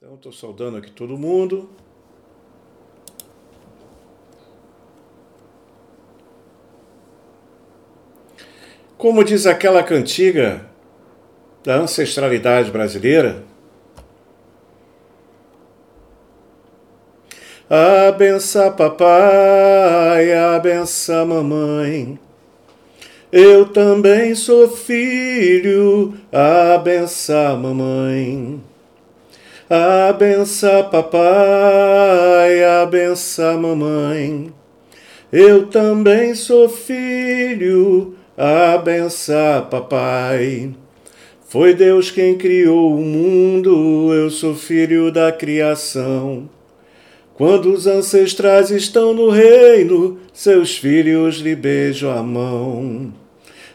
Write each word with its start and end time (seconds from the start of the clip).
Então, 0.00 0.14
estou 0.14 0.30
saudando 0.30 0.76
aqui 0.76 0.92
todo 0.92 1.18
mundo. 1.18 1.68
Como 8.96 9.24
diz 9.24 9.44
aquela 9.44 9.82
cantiga 9.82 10.64
da 11.64 11.78
ancestralidade 11.78 12.70
brasileira, 12.70 13.42
Abença 17.68 18.70
papai, 18.70 20.32
abença 20.32 21.24
mamãe. 21.24 22.16
Eu 23.32 23.66
também 23.72 24.36
sou 24.36 24.70
filho, 24.70 26.14
abença 26.32 27.56
mamãe. 27.56 28.62
Abença 29.70 30.82
papai, 30.82 32.64
abença 32.64 33.54
mamãe. 33.54 34.50
Eu 35.30 35.66
também 35.66 36.34
sou 36.34 36.70
filho, 36.70 38.14
abença 38.34 39.66
papai. 39.70 40.70
Foi 41.46 41.74
Deus 41.74 42.10
quem 42.10 42.38
criou 42.38 42.94
o 42.94 43.02
mundo, 43.02 44.10
eu 44.14 44.30
sou 44.30 44.54
filho 44.54 45.12
da 45.12 45.30
criação. 45.30 46.48
Quando 47.34 47.70
os 47.70 47.86
ancestrais 47.86 48.70
estão 48.70 49.12
no 49.12 49.28
reino, 49.28 50.18
seus 50.32 50.78
filhos 50.78 51.40
lhe 51.40 51.54
beijam 51.54 52.10
a 52.10 52.22
mão. 52.22 53.12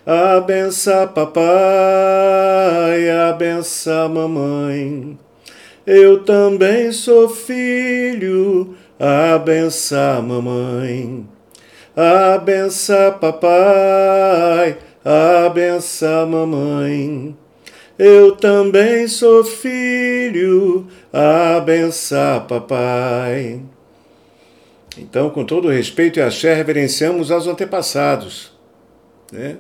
Abença 0.04 1.06
papai, 1.06 1.42
abença 3.30 4.10
mamãe. 4.10 5.20
Eu 5.86 6.24
também 6.24 6.92
sou 6.94 7.28
filho, 7.28 8.76
abença 8.98 10.22
mamãe. 10.22 11.28
Abença 11.96 13.12
papai, 13.12 14.78
abença 15.04 16.26
mamãe. 16.26 17.38
Eu 18.00 18.36
também 18.36 19.08
sou 19.08 19.44
filho, 19.44 20.88
abença 21.12 22.44
papai. 22.48 23.62
Então, 24.98 25.30
com 25.30 25.44
todo 25.44 25.70
respeito 25.70 26.20
e 26.20 26.22
axé, 26.22 26.54
reverenciamos 26.54 27.30
aos 27.30 27.46
antepassados. 27.46 28.52
Né? 29.32 29.58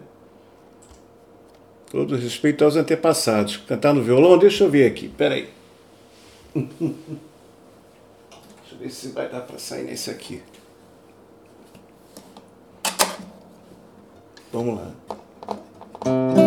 Todo 1.92 2.16
respeito 2.16 2.64
aos 2.64 2.76
antepassados. 2.76 3.58
Cantar 3.58 3.94
no 3.94 4.02
violão? 4.02 4.38
Deixa 4.38 4.64
eu 4.64 4.70
ver 4.70 4.88
aqui, 4.88 5.10
peraí. 5.10 5.48
Deixa 6.54 6.96
eu 8.72 8.78
ver 8.78 8.90
se 8.90 9.08
vai 9.10 9.30
dar 9.30 9.42
para 9.42 9.58
sair 9.58 9.84
nesse 9.84 10.10
aqui. 10.12 10.44
Vamos 14.52 14.78
lá. 14.78 16.43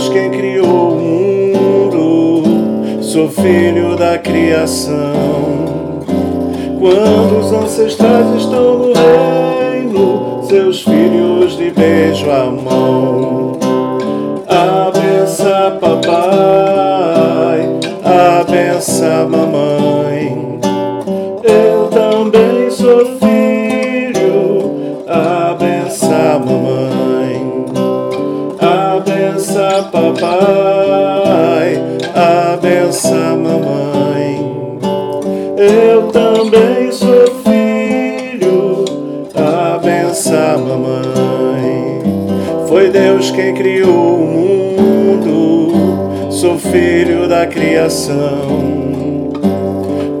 Deus 0.00 0.08
quem 0.08 0.30
criou 0.30 0.92
o 0.92 0.96
mundo, 1.92 3.02
sou 3.02 3.28
filho 3.28 3.96
da 3.96 4.16
criação. 4.16 4.94
Quando 6.78 7.40
os 7.40 7.52
ancestrais 7.52 8.34
estão 8.36 8.78
no 8.78 8.92
reino, 8.94 10.42
seus 10.48 10.80
filhos 10.82 11.54
de 11.58 11.70
beijo 11.70 12.30
a 12.30 12.46
mão. 12.50 13.58
Abença 14.48 15.76
papai, 15.78 17.68
abença 18.40 19.28
mamãe. 19.28 19.79
Papai, 29.92 31.82
abença 32.14 33.36
mamãe. 33.36 34.80
Eu 35.56 36.02
também 36.12 36.92
sou 36.92 37.26
filho, 37.42 38.84
abença 39.34 40.56
mamãe. 40.58 42.02
Foi 42.68 42.88
Deus 42.88 43.32
quem 43.32 43.52
criou 43.52 44.14
o 44.14 44.26
mundo, 44.26 45.72
sou 46.30 46.56
filho 46.56 47.28
da 47.28 47.46
criação. 47.46 48.70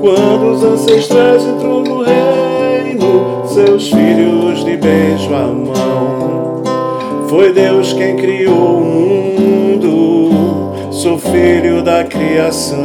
Quando 0.00 0.50
os 0.52 0.64
ancestrais 0.64 1.44
entram 1.44 1.84
no 1.84 2.02
reino, 2.02 3.44
seus 3.46 3.88
filhos 3.88 4.64
de 4.64 4.76
beijo 4.76 5.32
a 5.32 5.46
mão. 5.46 6.60
Foi 7.28 7.52
Deus 7.52 7.92
quem 7.92 8.16
criou 8.16 8.78
o 8.78 8.80
mundo, 8.80 9.39
sou 11.00 11.18
filho 11.18 11.82
da 11.82 12.04
criação. 12.04 12.78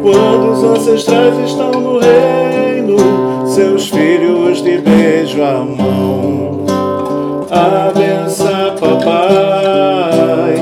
Quando 0.00 0.52
os 0.52 0.62
ancestrais 0.62 1.36
estão 1.40 1.72
no 1.72 1.98
reino, 1.98 3.48
seus 3.48 3.88
filhos 3.88 4.62
de 4.62 4.78
beijo 4.78 5.42
a 5.42 5.64
mão. 5.64 6.66
Abença 7.50 8.76
papai, 8.78 10.54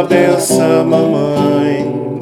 abença 0.00 0.82
mamãe. 0.82 2.20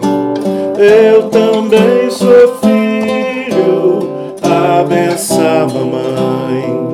Eu 0.76 1.28
também 1.28 2.10
sou 2.10 2.56
filho, 2.60 4.34
abença 4.42 5.64
mamãe, 5.72 6.87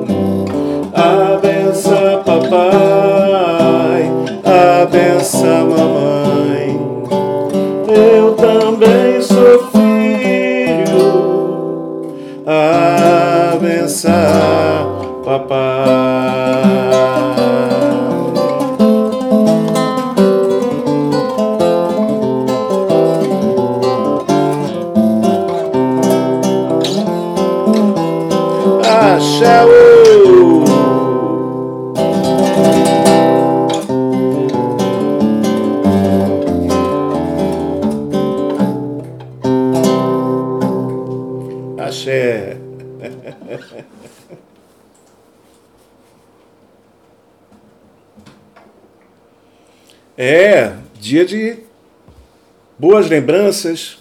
lembranças 53.15 53.97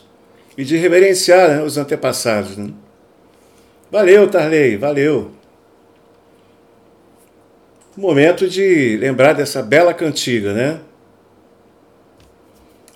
e 0.59 0.65
de 0.65 0.77
reverenciar 0.77 1.49
né, 1.49 1.63
os 1.63 1.79
antepassados. 1.79 2.57
Né? 2.57 2.71
Valeu, 3.91 4.29
Tarley, 4.29 4.77
valeu. 4.77 5.31
Momento 7.97 8.49
de 8.49 8.97
lembrar 8.97 9.35
dessa 9.35 9.63
bela 9.63 9.95
cantiga, 9.95 10.53
né? 10.53 10.81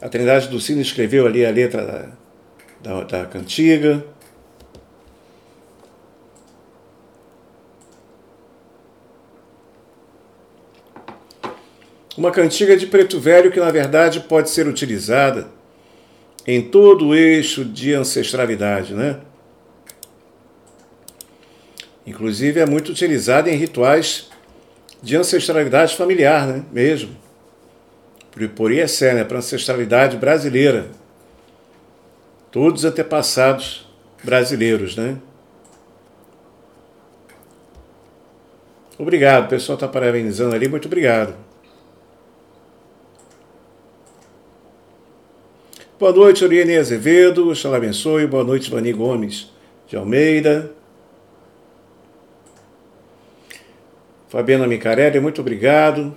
A 0.01 0.09
Trindade 0.09 0.49
do 0.49 0.61
Sino 0.61 0.81
escreveu 0.81 1.25
ali 1.25 1.47
a 1.47 1.51
letra 1.51 2.13
da, 2.83 2.95
da, 2.95 3.05
da 3.05 3.27
cantiga. 3.27 4.05
Uma 12.17 12.33
cantiga 12.33 12.77
de 12.77 12.89
preto 12.89 13.21
velho 13.21 13.53
que, 13.53 13.61
na 13.61 13.71
verdade, 13.71 14.19
pode 14.21 14.51
ser 14.51 14.67
utilizada 14.67 15.58
em 16.51 16.63
todo 16.63 17.09
o 17.09 17.15
eixo 17.15 17.63
de 17.63 17.93
ancestralidade, 17.93 18.95
né? 18.95 19.21
Inclusive 22.07 22.59
é 22.59 22.65
muito 22.65 22.91
utilizada 22.91 23.51
em 23.51 23.55
rituais 23.55 24.31
de 25.03 25.15
ancestralidade 25.15 25.95
familiar, 25.95 26.47
né? 26.47 26.65
Mesmo. 26.73 27.15
Por 28.57 28.73
IEC, 28.73 29.13
né? 29.13 29.25
Para 29.25 29.39
ancestralidade 29.39 30.17
brasileira. 30.17 30.89
Todos 32.51 32.83
antepassados 32.87 33.87
brasileiros, 34.25 34.97
né? 34.97 35.19
Obrigado, 38.99 39.45
o 39.45 39.49
pessoal 39.49 39.75
está 39.75 39.87
parabenizando 39.87 40.55
ali, 40.55 40.67
muito 40.67 40.87
obrigado. 40.87 41.37
Boa 45.99 46.13
noite, 46.13 46.45
Oriene 46.45 46.77
Azevedo, 46.77 47.51
Oxalá 47.51 47.77
abençoe. 47.77 48.25
Boa 48.25 48.45
noite, 48.45 48.71
Vani 48.71 48.93
Gomes 48.93 49.51
de 49.89 49.97
Almeida. 49.97 50.71
Fabiana 54.29 54.69
Micarelli, 54.69 55.19
muito 55.19 55.41
obrigado. 55.41 56.15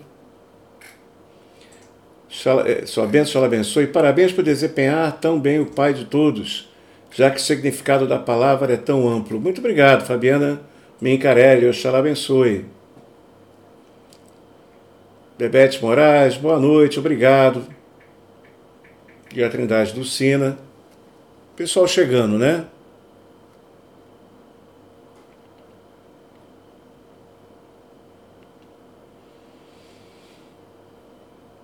Eh, 2.68 2.86
sua 2.86 3.08
bênção, 3.08 3.32
Oxalá 3.32 3.48
abençoe. 3.48 3.88
Parabéns 3.88 4.32
por 4.32 4.44
desempenhar 4.44 5.20
tão 5.20 5.40
bem 5.40 5.60
o 5.60 5.66
Pai 5.66 5.96
de 5.96 6.06
todos, 6.06 6.72
já 7.12 7.32
que 7.32 7.38
o 7.38 7.42
significado 7.42 8.08
da 8.08 8.20
palavra 8.20 8.76
é 8.76 8.78
tão 8.78 9.10
amplo. 9.10 9.40
Muito 9.40 9.58
obrigado, 9.58 10.06
Fabiana 10.06 10.62
Micarelli. 11.02 11.68
Oxalá 11.68 11.98
abençoe. 11.98 12.66
Bebete 15.40 15.82
Moraes, 15.82 16.38
boa 16.38 16.60
noite, 16.60 17.00
obrigado 17.00 17.81
e 19.34 19.44
a 19.44 19.50
Trindade 19.50 19.94
do 19.94 20.04
Sina. 20.04 20.58
Pessoal 21.56 21.88
chegando, 21.88 22.38
né? 22.38 22.66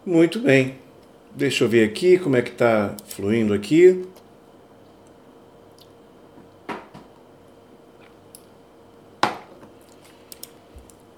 Muito 0.05 0.39
bem. 0.39 0.75
Deixa 1.35 1.63
eu 1.63 1.69
ver 1.69 1.87
aqui 1.87 2.17
como 2.17 2.35
é 2.35 2.41
que 2.41 2.51
está 2.51 2.95
fluindo 3.07 3.53
aqui. 3.53 4.07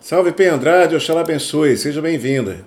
Salve 0.02 0.32
Pen 0.32 0.48
Andrade, 0.48 0.96
Oxalá 0.96 1.22
abençoe, 1.22 1.78
seja 1.78 2.02
bem-vinda. 2.02 2.66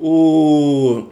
O... 0.00 1.04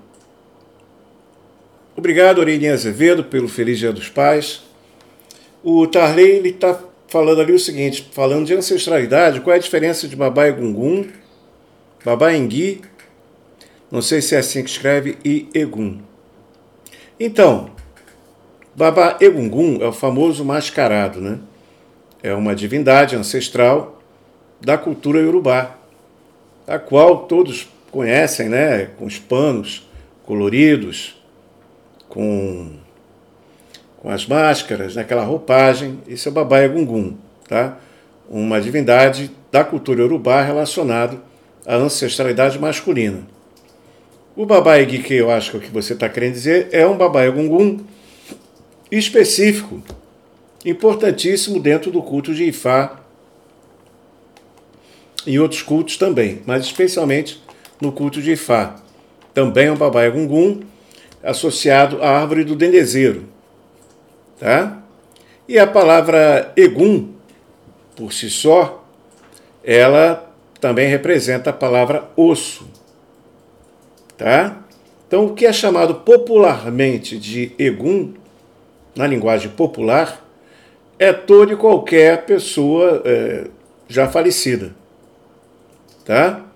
Obrigado, 1.94 2.38
Orininha 2.38 2.72
Azevedo, 2.72 3.24
pelo 3.24 3.48
Feliz 3.48 3.78
Dia 3.78 3.92
dos 3.92 4.08
Pais. 4.08 4.62
O 5.62 5.86
Tarley 5.86 6.40
está 6.46 6.80
falando 7.08 7.40
ali 7.40 7.52
o 7.52 7.58
seguinte, 7.58 8.08
falando 8.12 8.46
de 8.46 8.54
ancestralidade, 8.54 9.40
qual 9.40 9.54
é 9.54 9.56
a 9.58 9.60
diferença 9.60 10.08
de 10.08 10.16
Babá 10.16 10.46
Egungun, 10.46 11.06
Babá 12.04 12.32
Engui, 12.34 12.80
não 13.90 14.00
sei 14.00 14.22
se 14.22 14.34
é 14.34 14.38
assim 14.38 14.62
que 14.62 14.70
escreve, 14.70 15.18
e 15.24 15.48
Egum. 15.54 15.98
Então, 17.18 17.70
Babá 18.74 19.16
Egungun 19.20 19.78
é 19.80 19.88
o 19.88 19.92
famoso 19.92 20.44
mascarado, 20.44 21.20
né? 21.20 21.38
É 22.22 22.32
uma 22.34 22.54
divindade 22.54 23.16
ancestral 23.16 24.00
da 24.60 24.78
cultura 24.78 25.20
iorubá, 25.20 25.76
a 26.66 26.78
qual 26.78 27.26
todos 27.26 27.68
conhecem, 27.90 28.48
né? 28.48 28.86
Com 28.98 29.06
os 29.06 29.18
panos 29.18 29.88
coloridos, 30.24 31.16
com, 32.08 32.72
com 33.98 34.10
as 34.10 34.26
máscaras, 34.26 34.94
naquela 34.94 35.22
né? 35.22 35.28
roupagem. 35.28 36.00
Isso 36.06 36.28
é 36.28 36.30
o 36.30 36.34
Babaia 36.34 36.68
Gungun, 36.68 37.16
tá? 37.48 37.78
Uma 38.28 38.60
divindade 38.60 39.30
da 39.50 39.64
cultura 39.64 40.04
urubá 40.04 40.42
relacionado 40.42 41.20
à 41.66 41.76
ancestralidade 41.76 42.58
masculina. 42.58 43.26
O 44.36 44.46
Babaia 44.46 44.84
Gui, 44.84 45.02
que 45.02 45.14
eu 45.14 45.30
acho 45.30 45.50
que 45.50 45.56
é 45.56 45.60
o 45.60 45.62
que 45.62 45.70
você 45.70 45.94
está 45.94 46.08
querendo 46.08 46.34
dizer, 46.34 46.68
é 46.70 46.86
um 46.86 46.96
Babaia 46.96 47.30
Gungun 47.30 47.80
específico, 48.90 49.82
importantíssimo 50.64 51.60
dentro 51.60 51.90
do 51.90 52.02
culto 52.02 52.34
de 52.34 52.44
Ifá 52.44 53.00
e 55.26 55.38
outros 55.38 55.62
cultos 55.62 55.96
também, 55.96 56.42
mas 56.46 56.64
especialmente 56.64 57.42
no 57.80 57.92
culto 57.92 58.20
de 58.20 58.32
Ifá. 58.32 58.76
Também 59.32 59.66
é 59.66 59.72
um 59.72 59.76
babai 59.76 60.10
gungun 60.10 60.62
associado 61.22 62.02
à 62.02 62.20
árvore 62.20 62.44
do 62.44 62.56
dendezeiro. 62.56 63.28
Tá? 64.38 64.78
E 65.48 65.58
a 65.58 65.66
palavra 65.66 66.52
egum, 66.56 67.14
por 67.96 68.12
si 68.12 68.30
só, 68.30 68.84
ela 69.64 70.32
também 70.60 70.88
representa 70.88 71.50
a 71.50 71.52
palavra 71.52 72.10
osso. 72.16 72.68
Tá? 74.16 74.58
Então, 75.06 75.26
o 75.26 75.34
que 75.34 75.46
é 75.46 75.52
chamado 75.52 75.96
popularmente 75.96 77.18
de 77.18 77.52
egum, 77.58 78.12
na 78.94 79.06
linguagem 79.06 79.50
popular, 79.50 80.24
é 80.98 81.12
toda 81.12 81.52
e 81.52 81.56
qualquer 81.56 82.26
pessoa 82.26 83.02
é, 83.04 83.46
já 83.88 84.08
falecida. 84.08 84.74
Tá? 86.04 86.47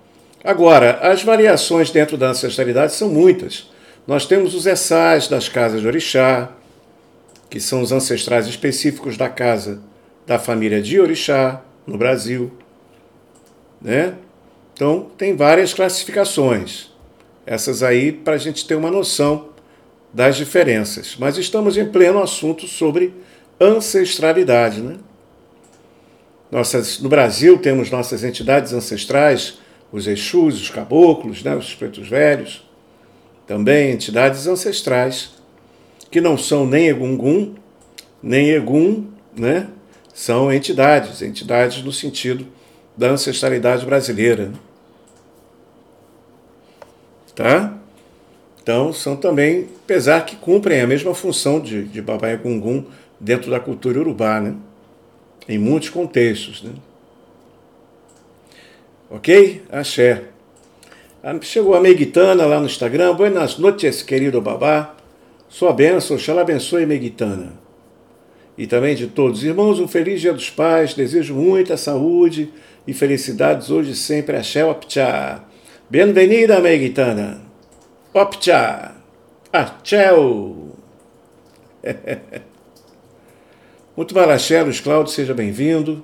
Agora, 0.43 0.99
as 1.01 1.23
variações 1.23 1.89
dentro 1.89 2.17
da 2.17 2.29
ancestralidade 2.29 2.93
são 2.93 3.09
muitas. 3.09 3.71
Nós 4.05 4.25
temos 4.25 4.53
os 4.53 4.65
essais 4.65 5.27
das 5.27 5.47
casas 5.47 5.79
de 5.81 5.87
orixá, 5.87 6.51
que 7.49 7.59
são 7.59 7.81
os 7.81 7.91
ancestrais 7.91 8.45
específicos 8.47 9.15
da 9.15 9.29
casa 9.29 9.81
da 10.27 10.37
família 10.37 10.81
de 10.81 10.99
orixá 10.99 11.61
no 11.87 11.97
Brasil. 11.97 12.51
Né? 13.81 14.15
Então, 14.73 15.09
tem 15.17 15.35
várias 15.35 15.73
classificações. 15.73 16.91
Essas 17.45 17.83
aí 17.83 18.11
para 18.11 18.33
a 18.33 18.37
gente 18.37 18.67
ter 18.67 18.75
uma 18.75 18.91
noção 18.91 19.49
das 20.13 20.35
diferenças. 20.35 21.15
Mas 21.17 21.37
estamos 21.37 21.77
em 21.77 21.85
pleno 21.85 22.21
assunto 22.21 22.67
sobre 22.67 23.13
ancestralidade. 23.59 24.81
Né? 24.81 24.97
Nossas, 26.51 26.99
no 26.99 27.07
Brasil 27.07 27.57
temos 27.57 27.89
nossas 27.89 28.23
entidades 28.23 28.73
ancestrais 28.73 29.59
os 29.93 30.07
Exus, 30.07 30.59
os 30.59 30.69
caboclos, 30.71 31.43
né, 31.43 31.55
os 31.55 31.75
pretos 31.75 32.07
velhos, 32.09 32.67
também 33.45 33.91
entidades 33.91 34.47
ancestrais, 34.47 35.35
que 36.09 36.19
não 36.19 36.35
são 36.35 36.65
nem 36.65 36.87
Egungun, 36.87 37.53
nem 38.21 38.49
Egum, 38.49 39.05
né, 39.37 39.69
são 40.11 40.51
entidades, 40.51 41.21
entidades 41.21 41.83
no 41.83 41.91
sentido 41.91 42.47
da 42.97 43.09
ancestralidade 43.09 43.85
brasileira. 43.85 44.51
Tá? 47.35 47.77
Então, 48.63 48.91
são 48.93 49.15
também, 49.15 49.67
apesar 49.83 50.25
que 50.25 50.35
cumprem 50.35 50.81
a 50.81 50.87
mesma 50.87 51.13
função 51.13 51.59
de, 51.59 51.83
de 51.83 52.01
Babá 52.01 52.31
Egungun 52.31 52.85
dentro 53.19 53.51
da 53.51 53.59
cultura 53.59 53.99
urubá, 53.99 54.39
né? 54.39 54.55
em 55.47 55.59
muitos 55.59 55.89
contextos. 55.89 56.63
Né? 56.63 56.71
Ok? 59.13 59.61
Axé. 59.71 60.23
Ah, 61.21 61.39
chegou 61.39 61.75
a 61.75 61.79
Meguitana 61.79 62.47
lá 62.47 62.59
no 62.59 62.65
Instagram. 62.65 63.13
Buenas 63.13 63.59
noches, 63.59 64.01
querido 64.01 64.41
babá. 64.41 64.95
Sua 65.47 65.71
bênção, 65.71 66.17
Xalá 66.17 66.41
abençoe 66.41 66.87
Meguitana. 66.87 67.53
E 68.57 68.65
também 68.65 68.95
de 68.95 69.05
todos. 69.05 69.43
Irmãos, 69.43 69.79
um 69.79 69.87
feliz 69.87 70.19
dia 70.19 70.33
dos 70.33 70.49
pais. 70.49 70.95
Desejo 70.95 71.35
muita 71.35 71.77
saúde 71.77 72.51
e 72.87 72.93
felicidades 72.93 73.69
hoje 73.69 73.91
e 73.91 73.95
sempre. 73.95 74.35
Axé 74.35 74.65
Optcha. 74.65 75.43
Bem-vinda, 75.87 76.59
Meguitana. 76.59 77.39
Optcha. 78.11 78.95
Axéu. 79.53 80.75
Muito 83.95 84.15
balaxé, 84.15 84.63
Luiz 84.63 84.79
Cláudio, 84.79 85.13
seja 85.13 85.35
bem-vindo. 85.35 86.03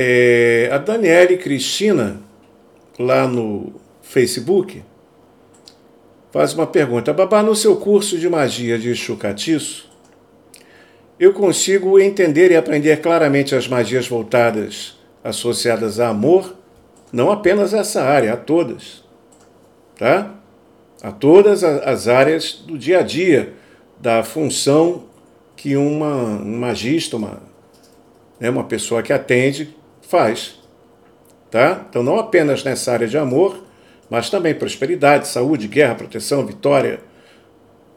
É, 0.00 0.70
a 0.70 0.78
Daniele 0.78 1.36
Cristina, 1.36 2.20
lá 2.96 3.26
no 3.26 3.72
Facebook, 4.00 4.84
faz 6.30 6.54
uma 6.54 6.68
pergunta. 6.68 7.12
Babá, 7.12 7.42
no 7.42 7.56
seu 7.56 7.74
curso 7.74 8.16
de 8.16 8.28
magia 8.28 8.78
de 8.78 8.94
Chucatiço, 8.94 9.90
eu 11.18 11.32
consigo 11.32 11.98
entender 11.98 12.52
e 12.52 12.56
aprender 12.56 13.00
claramente 13.00 13.56
as 13.56 13.66
magias 13.66 14.06
voltadas 14.06 14.96
associadas 15.24 15.98
a 15.98 16.10
amor, 16.10 16.54
não 17.12 17.32
apenas 17.32 17.74
a 17.74 17.78
essa 17.78 18.00
área, 18.04 18.34
a 18.34 18.36
todas. 18.36 19.02
Tá? 19.98 20.32
A 21.02 21.10
todas 21.10 21.64
as 21.64 22.06
áreas 22.06 22.52
do 22.64 22.78
dia 22.78 23.00
a 23.00 23.02
dia, 23.02 23.52
da 23.98 24.22
função 24.22 25.06
que 25.56 25.76
uma, 25.76 26.14
um 26.14 26.56
magista, 26.56 27.16
uma, 27.16 27.42
né, 28.38 28.48
uma 28.48 28.62
pessoa 28.62 29.02
que 29.02 29.12
atende, 29.12 29.76
faz. 30.08 30.58
Tá? 31.50 31.86
Então, 31.88 32.02
não 32.02 32.18
apenas 32.18 32.64
nessa 32.64 32.92
área 32.92 33.06
de 33.06 33.16
amor, 33.16 33.64
mas 34.10 34.28
também 34.28 34.54
prosperidade, 34.54 35.28
saúde, 35.28 35.68
guerra, 35.68 35.94
proteção, 35.94 36.44
vitória. 36.44 37.00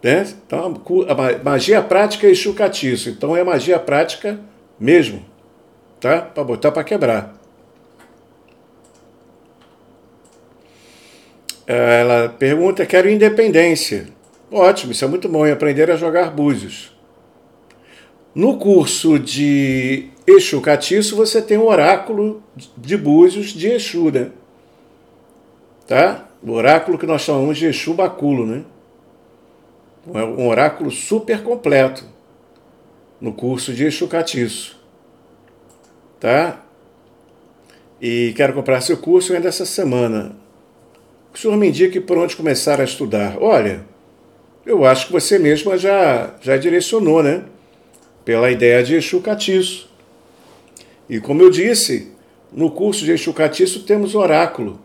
Né? 0.03 0.27
Então, 0.45 0.81
a 1.07 1.43
magia 1.43 1.81
prática 1.81 2.29
é 2.29 2.33
chucatiço. 2.33 3.09
Então, 3.09 3.35
é 3.35 3.43
magia 3.43 3.79
prática 3.79 4.39
mesmo. 4.79 5.25
Tá? 5.99 6.21
Para 6.21 6.43
botar 6.43 6.71
para 6.71 6.83
quebrar. 6.83 7.35
Ela 11.67 12.29
pergunta: 12.29 12.85
quero 12.85 13.09
independência. 13.09 14.07
Ótimo, 14.51 14.91
isso 14.91 15.05
é 15.05 15.07
muito 15.07 15.29
bom. 15.29 15.45
E 15.45 15.51
aprender 15.51 15.89
a 15.91 15.95
jogar 15.95 16.31
búzios. 16.31 16.91
No 18.33 18.57
curso 18.57 19.19
de 19.19 20.09
Exu 20.25 20.61
Catiço, 20.61 21.15
você 21.15 21.41
tem 21.41 21.57
o 21.57 21.67
oráculo 21.67 22.43
de 22.77 22.95
Búzios 22.97 23.47
de 23.47 23.69
Exu, 23.69 24.11
né? 24.11 24.31
Tá? 25.87 26.27
O 26.43 26.51
oráculo 26.51 26.97
que 26.97 27.05
nós 27.05 27.21
chamamos 27.21 27.57
de 27.57 27.65
Exu 27.65 27.93
Baculo, 27.93 28.45
né? 28.45 28.63
Um 30.07 30.47
oráculo 30.47 30.89
super 30.89 31.43
completo 31.43 32.05
no 33.19 33.33
curso 33.33 33.73
de 33.73 33.85
Exu 33.85 34.07
Catiço. 34.07 34.79
Tá? 36.19 36.63
E 37.99 38.33
quero 38.35 38.53
comprar 38.53 38.81
seu 38.81 38.97
curso 38.97 39.33
ainda 39.33 39.49
essa 39.49 39.65
semana. 39.65 40.35
O 41.33 41.37
senhor 41.37 41.55
me 41.57 41.69
indique 41.69 41.99
por 41.99 42.17
onde 42.17 42.35
começar 42.35 42.81
a 42.81 42.83
estudar. 42.83 43.37
Olha, 43.39 43.85
eu 44.65 44.85
acho 44.85 45.07
que 45.07 45.13
você 45.13 45.37
mesma 45.37 45.77
já, 45.77 46.35
já 46.41 46.57
direcionou, 46.57 47.21
né? 47.21 47.45
pela 48.23 48.51
ideia 48.51 48.83
de 48.83 48.95
Exu 48.95 49.19
Catiço. 49.21 49.89
E 51.11 51.19
como 51.19 51.41
eu 51.41 51.49
disse, 51.49 52.13
no 52.53 52.71
curso 52.71 53.03
de 53.03 53.11
Exu 53.11 53.33
Catiço 53.33 53.83
temos 53.83 54.15
oráculo 54.15 54.79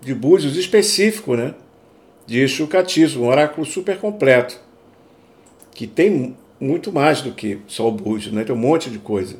de 0.00 0.14
búzios 0.14 0.56
específico, 0.56 1.34
né? 1.34 1.56
De 2.24 2.38
Exu 2.38 2.68
Catiço, 2.68 3.20
um 3.20 3.26
oráculo 3.26 3.66
super 3.66 3.98
completo, 3.98 4.60
que 5.74 5.88
tem 5.88 6.36
muito 6.60 6.92
mais 6.92 7.20
do 7.20 7.32
que 7.32 7.58
só 7.66 7.88
o 7.88 7.90
búzio, 7.90 8.32
né? 8.32 8.44
Tem 8.44 8.54
um 8.54 8.58
monte 8.58 8.88
de 8.88 9.00
coisa. 9.00 9.38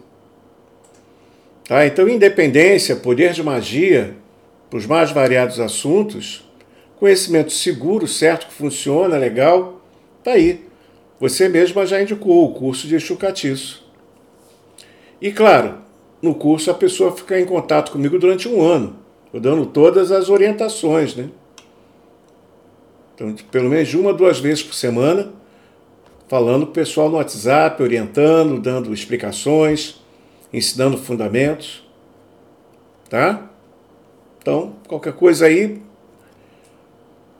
Tá? 1.62 1.87
Então, 1.87 2.09
independência, 2.09 2.97
poder 2.97 3.33
de 3.33 3.45
magia, 3.45 4.16
para 4.68 4.80
os 4.80 4.87
mais 4.87 5.12
variados 5.12 5.61
assuntos, 5.61 6.45
conhecimento 6.99 7.52
seguro, 7.52 8.09
certo, 8.09 8.49
que 8.49 8.52
funciona, 8.52 9.16
legal, 9.16 9.80
tá 10.25 10.33
aí. 10.33 10.66
Você 11.21 11.49
mesma 11.49 11.87
já 11.87 12.02
indicou 12.02 12.47
o 12.47 12.52
curso 12.52 12.88
de 12.88 13.14
Catiço. 13.14 13.88
E 15.21 15.30
claro, 15.30 15.86
no 16.20 16.35
curso 16.35 16.70
a 16.70 16.75
pessoa 16.75 17.14
fica 17.16 17.38
em 17.38 17.44
contato 17.44 17.92
comigo 17.92 18.18
durante 18.18 18.49
um 18.49 18.62
ano, 18.62 18.96
eu 19.32 19.40
dando 19.40 19.66
todas 19.66 20.11
as 20.11 20.28
orientações, 20.28 21.14
né? 21.14 21.28
Então, 23.14 23.35
pelo 23.50 23.70
menos 23.70 23.92
uma, 23.94 24.12
duas 24.12 24.38
vezes 24.38 24.62
por 24.62 24.75
semana, 24.75 25.32
falando 26.28 26.66
pessoal 26.66 27.08
no 27.08 27.16
WhatsApp, 27.16 27.82
orientando, 27.82 28.61
dando 28.61 28.92
explicações, 28.92 30.02
ensinando 30.52 30.99
fundamentos, 30.99 31.85
tá? 33.08 33.50
Então, 34.38 34.75
qualquer 34.87 35.14
coisa 35.14 35.46
aí, 35.46 35.80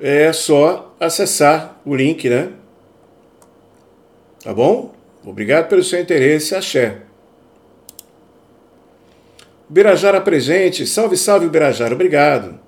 é 0.01 0.33
só 0.33 0.95
acessar 1.01 1.81
o 1.85 1.95
link, 1.95 2.29
né? 2.29 2.53
Tá 4.43 4.53
bom? 4.53 4.95
Obrigado 5.25 5.69
pelo 5.69 5.83
seu 5.83 6.01
interesse. 6.01 6.55
Axé. 6.55 7.03
Birajara 9.69 10.21
presente. 10.21 10.87
Salve, 10.87 11.17
salve, 11.17 11.49
Birajara. 11.49 11.95
Obrigado. 11.95 12.59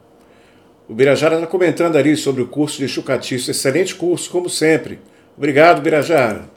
O 0.88 0.94
Birajara 0.94 1.36
está 1.36 1.46
comentando 1.46 1.96
ali 1.96 2.16
sobre 2.16 2.42
o 2.42 2.48
curso 2.48 2.78
de 2.78 2.88
chucatiço. 2.88 3.50
Excelente 3.50 3.94
curso, 3.94 4.30
como 4.30 4.48
sempre. 4.48 4.98
Obrigado, 5.36 5.82
Birajara. 5.82 6.48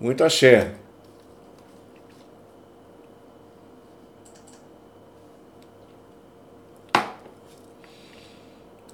Muito 0.00 0.24
axé. 0.24 0.72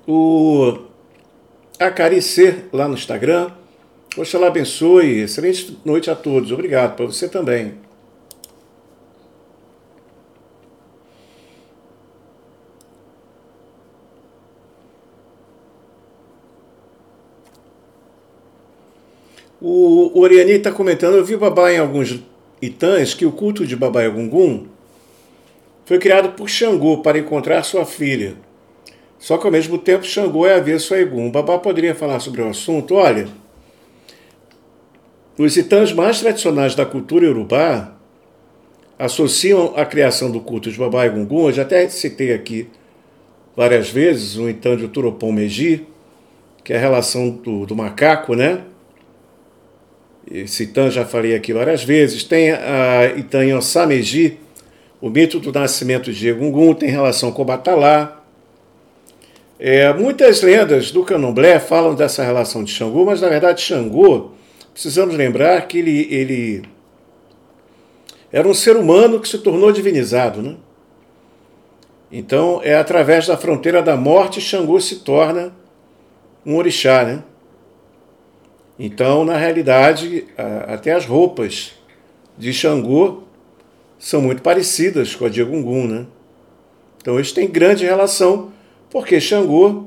O 0.07 0.85
Acaricer 1.79 2.67
lá 2.73 2.87
no 2.87 2.95
Instagram 2.95 3.51
Oxalá 4.17 4.47
abençoe. 4.47 5.23
Excelente 5.23 5.77
noite 5.85 6.09
a 6.09 6.15
todos. 6.15 6.53
Obrigado. 6.53 6.95
Para 6.95 7.07
você 7.07 7.29
também. 7.29 7.75
O 19.67 20.21
Oriani 20.21 20.53
está 20.53 20.71
comentando, 20.71 21.15
eu 21.15 21.25
vi 21.25 21.39
babá 21.39 21.73
em 21.73 21.79
alguns 21.79 22.23
itãs 22.61 23.15
que 23.15 23.25
o 23.25 23.33
culto 23.33 23.67
de 23.67 23.75
Babá 23.75 24.07
Gungun 24.07 24.67
foi 25.87 25.99
criado 25.99 26.33
por 26.33 26.51
Xangô 26.51 26.99
para 26.99 27.19
encontrar 27.19 27.63
sua 27.63 27.87
filha. 27.87 28.35
Só 29.19 29.39
que 29.39 29.47
ao 29.47 29.51
mesmo 29.51 29.79
tempo 29.79 30.05
Xangô 30.05 30.45
é 30.45 30.57
avesso 30.57 30.93
a 30.93 30.99
Egum. 31.01 31.29
O 31.29 31.31
babá 31.31 31.57
poderia 31.57 31.95
falar 31.95 32.21
sobre 32.21 32.43
o 32.43 32.49
assunto? 32.51 32.97
Olha, 32.97 33.27
os 35.39 35.57
itãs 35.57 35.95
mais 35.95 36.21
tradicionais 36.21 36.75
da 36.75 36.85
cultura 36.85 37.27
urubá 37.27 37.97
associam 38.99 39.73
a 39.77 39.87
criação 39.87 40.31
do 40.31 40.41
culto 40.41 40.71
de 40.71 40.79
Babá 40.79 41.09
Gungun, 41.09 41.47
eu 41.47 41.53
já 41.53 41.63
até 41.63 41.89
citei 41.89 42.35
aqui 42.35 42.69
várias 43.57 43.89
vezes 43.89 44.37
o 44.37 44.47
itã 44.47 44.77
de 44.77 44.89
Turopom 44.89 45.33
Meji, 45.33 45.87
que 46.63 46.75
é 46.75 46.77
a 46.77 46.81
relação 46.81 47.31
do, 47.31 47.65
do 47.65 47.75
macaco, 47.75 48.35
né? 48.35 48.63
Itã 50.31 50.91
já 50.91 51.05
falei 51.05 51.35
aqui 51.35 51.53
várias 51.53 51.85
vezes. 51.85 52.25
Tem 52.25 52.53
a 52.53 53.07
itã 53.17 53.45
Yansá 53.45 53.87
Meji, 53.87 54.39
o 55.01 55.11
mito 55.11 55.39
do 55.39 55.53
nascimento 55.53 56.13
de 56.13 56.29
Egungun, 56.29 56.75
tem 56.75 56.89
relação 56.89 57.31
com 57.31 57.45
Batalá. 57.45 58.23
É, 59.59 59.93
muitas 59.93 60.43
lendas 60.43 60.91
do 60.91 61.05
candomblé 61.05 61.61
falam 61.61 61.95
dessa 61.95 62.25
relação 62.25 62.65
de 62.65 62.73
Xangô, 62.73 63.05
mas 63.05 63.21
na 63.21 63.29
verdade 63.29 63.61
Xangô 63.61 64.33
precisamos 64.73 65.15
lembrar 65.15 65.69
que 65.69 65.79
ele, 65.79 66.09
ele 66.11 66.63
era 68.33 68.49
um 68.49 68.53
ser 68.53 68.77
humano 68.77 69.21
que 69.21 69.29
se 69.29 69.39
tornou 69.39 69.71
divinizado. 69.71 70.43
Né? 70.43 70.57
Então, 72.11 72.61
é 72.65 72.75
através 72.75 73.27
da 73.27 73.37
fronteira 73.37 73.81
da 73.81 73.97
morte 73.97 74.41
Xangô 74.41 74.81
se 74.81 74.97
torna 74.97 75.55
um 76.45 76.57
orixá. 76.57 77.05
Né? 77.05 77.23
Então, 78.79 79.25
na 79.25 79.37
realidade, 79.37 80.27
até 80.67 80.93
as 80.93 81.07
roupas 81.07 81.73
de 82.37 82.53
Xangô 82.53 83.23
são 83.99 84.21
muito 84.21 84.43
parecidas 84.43 85.15
com 85.15 85.25
a 85.25 85.29
de 85.29 85.41
Egungun. 85.41 85.87
Né? 85.87 86.07
Então, 87.01 87.15
eles 87.15 87.33
têm 87.33 87.49
grande 87.49 87.85
relação, 87.85 88.53
porque 88.91 89.21
Xangô, 89.21 89.87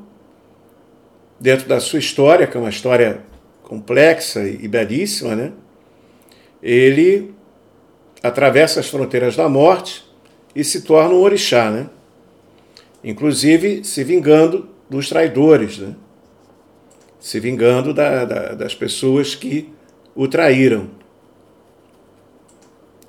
dentro 1.40 1.68
da 1.68 1.80
sua 1.80 2.00
história, 2.00 2.48
que 2.48 2.56
é 2.56 2.60
uma 2.60 2.70
história 2.70 3.24
complexa 3.64 4.48
e 4.48 4.68
belíssima, 4.68 5.36
né? 5.36 5.52
ele 6.64 7.34
atravessa 8.24 8.80
as 8.80 8.88
fronteiras 8.88 9.36
da 9.36 9.50
morte 9.50 10.06
e 10.56 10.64
se 10.64 10.82
torna 10.82 11.14
um 11.14 11.22
orixá, 11.22 11.70
né? 11.70 11.90
inclusive 13.04 13.84
se 13.84 14.04
vingando 14.04 14.70
dos 14.90 15.10
traidores, 15.10 15.78
né? 15.78 15.96
Se 17.20 17.40
vingando 17.40 17.94
da, 17.94 18.26
da, 18.26 18.54
das 18.54 18.76
pessoas 18.76 19.36
que 19.36 19.70
o 20.16 20.28
traíram. 20.28 20.90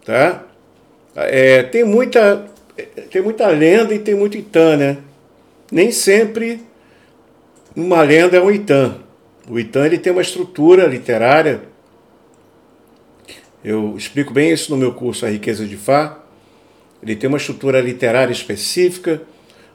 Tá? 0.05 0.45
É, 1.15 1.62
tem 1.62 1.85
muita 1.85 2.47
tem 3.11 3.21
muita 3.21 3.49
lenda 3.49 3.93
e 3.93 3.99
tem 3.99 4.15
muito 4.15 4.37
Itã, 4.37 4.77
né? 4.77 4.99
Nem 5.71 5.91
sempre 5.91 6.61
uma 7.75 8.03
lenda 8.03 8.37
é 8.37 8.41
um 8.41 8.50
Itã. 8.50 8.99
O 9.49 9.59
Itã 9.59 9.85
ele 9.87 9.99
tem 9.99 10.12
uma 10.12 10.23
estrutura 10.23 10.87
literária. 10.87 11.62
Eu 13.65 13.97
explico 13.97 14.33
bem 14.33 14.53
isso 14.53 14.71
no 14.71 14.77
meu 14.77 14.93
curso 14.93 15.27
A 15.27 15.29
Riqueza 15.29 15.67
de 15.67 15.77
Fá. 15.77 16.19
Ele 17.03 17.17
tem 17.17 17.29
uma 17.29 17.38
estrutura 17.38 17.81
literária 17.81 18.33
específica, 18.33 19.23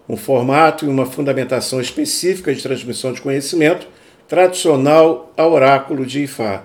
um 0.07 0.17
formato 0.17 0.85
e 0.85 0.87
uma 0.87 1.05
fundamentação 1.05 1.79
específica 1.79 2.53
de 2.53 2.61
transmissão 2.61 3.13
de 3.13 3.21
conhecimento 3.21 3.87
tradicional 4.33 5.31
ao 5.37 5.51
oráculo 5.51 6.07
de 6.07 6.23
Ifá. 6.23 6.63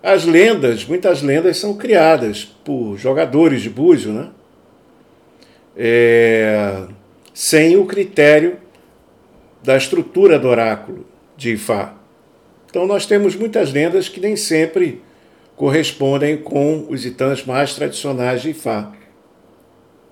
As 0.00 0.24
lendas, 0.24 0.84
muitas 0.84 1.20
lendas 1.20 1.56
são 1.56 1.76
criadas 1.76 2.44
por 2.64 2.96
jogadores 2.96 3.60
de 3.60 3.68
búzio, 3.68 4.12
né? 4.12 4.28
É, 5.76 6.84
sem 7.34 7.76
o 7.76 7.86
critério 7.86 8.56
da 9.64 9.76
estrutura 9.76 10.38
do 10.38 10.46
oráculo 10.46 11.04
de 11.36 11.54
Ifá. 11.54 11.94
Então 12.70 12.86
nós 12.86 13.04
temos 13.04 13.34
muitas 13.34 13.72
lendas 13.72 14.08
que 14.08 14.20
nem 14.20 14.36
sempre 14.36 15.02
correspondem 15.56 16.36
com 16.36 16.86
os 16.88 17.04
itãs 17.04 17.44
mais 17.44 17.74
tradicionais 17.74 18.42
de 18.42 18.50
Ifá. 18.50 18.92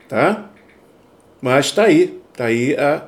Tá? 0.09 0.50
Mas 1.40 1.66
está 1.66 1.85
aí, 1.85 2.21
está 2.33 2.47
aí 2.47 2.75
a, 2.75 3.06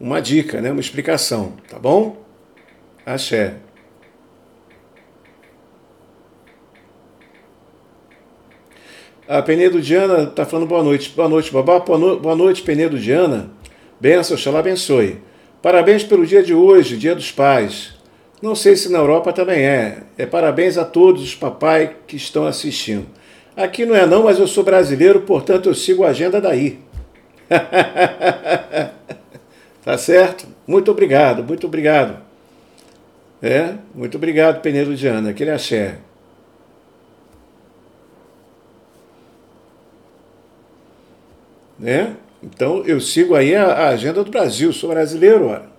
uma 0.00 0.20
dica, 0.20 0.60
né? 0.60 0.72
uma 0.72 0.80
explicação, 0.80 1.52
tá 1.70 1.78
bom? 1.78 2.20
Axé. 3.04 3.54
A 9.28 9.40
Penedo 9.40 9.80
Diana 9.80 10.24
está 10.24 10.44
falando 10.44 10.68
boa 10.68 10.82
noite. 10.82 11.10
Boa 11.10 11.28
noite, 11.28 11.52
babá. 11.52 11.78
Boa 11.78 12.36
noite, 12.36 12.62
Penedo 12.62 12.98
Diana. 12.98 13.50
Benção, 14.00 14.36
Oxalá 14.36 14.60
abençoe. 14.60 15.20
Parabéns 15.60 16.02
pelo 16.02 16.26
dia 16.26 16.42
de 16.42 16.54
hoje, 16.54 16.96
dia 16.96 17.14
dos 17.14 17.30
pais. 17.30 17.94
Não 18.42 18.54
sei 18.54 18.74
se 18.74 18.90
na 18.90 18.98
Europa 18.98 19.32
também 19.32 19.64
é. 19.64 19.98
É 20.18 20.26
parabéns 20.26 20.76
a 20.76 20.84
todos 20.84 21.22
os 21.22 21.34
papai 21.34 21.96
que 22.06 22.16
estão 22.16 22.46
assistindo. 22.46 23.06
Aqui 23.56 23.86
não 23.86 23.94
é 23.94 24.06
não, 24.06 24.24
mas 24.24 24.38
eu 24.38 24.46
sou 24.46 24.64
brasileiro, 24.64 25.20
portanto 25.20 25.68
eu 25.68 25.74
sigo 25.74 26.04
a 26.04 26.08
agenda 26.08 26.40
daí. 26.40 26.78
tá 29.84 29.96
certo? 29.96 30.46
Muito 30.66 30.90
obrigado, 30.90 31.44
muito 31.44 31.66
obrigado. 31.66 32.31
É, 33.42 33.76
muito 33.92 34.16
obrigado, 34.16 34.62
Penedo 34.62 34.94
Diana. 34.94 35.30
Aquele 35.30 35.50
axé. 35.50 35.98
Né? 41.78 42.16
Então 42.40 42.84
eu 42.86 43.00
sigo 43.00 43.34
aí 43.34 43.56
a, 43.56 43.64
a 43.64 43.88
agenda 43.88 44.22
do 44.22 44.30
Brasil, 44.30 44.72
sou 44.72 44.90
brasileiro, 44.90 45.48
olha. 45.48 45.72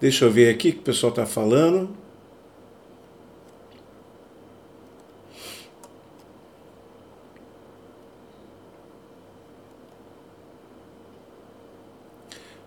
Deixa 0.00 0.24
eu 0.24 0.30
ver 0.32 0.48
aqui 0.48 0.70
o 0.70 0.72
que 0.72 0.78
o 0.78 0.82
pessoal 0.82 1.10
está 1.10 1.26
falando. 1.26 2.01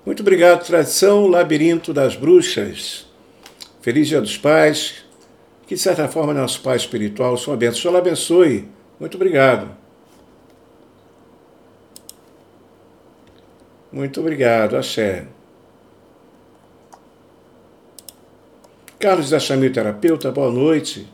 Muito 0.05 0.19
obrigado, 0.19 0.63
tradição 0.63 1.25
Labirinto 1.25 1.91
das 1.91 2.15
Bruxas. 2.15 3.07
Feliz 3.81 4.07
Dia 4.07 4.21
dos 4.21 4.37
Pais. 4.37 5.03
Que, 5.65 5.73
de 5.73 5.81
certa 5.81 6.07
forma, 6.07 6.31
é 6.31 6.35
nosso 6.35 6.61
Pai 6.61 6.77
espiritual, 6.77 7.35
sua 7.37 7.57
bênção. 7.57 7.81
Senhor 7.81 7.97
abençoe. 7.97 8.69
Muito 8.99 9.15
obrigado. 9.15 9.75
Muito 13.91 14.19
obrigado, 14.19 14.77
Axé. 14.77 15.25
Carlos 18.99 19.31
da 19.31 19.39
Chamil 19.39 19.73
Terapeuta, 19.73 20.31
boa 20.31 20.51
noite. 20.51 21.07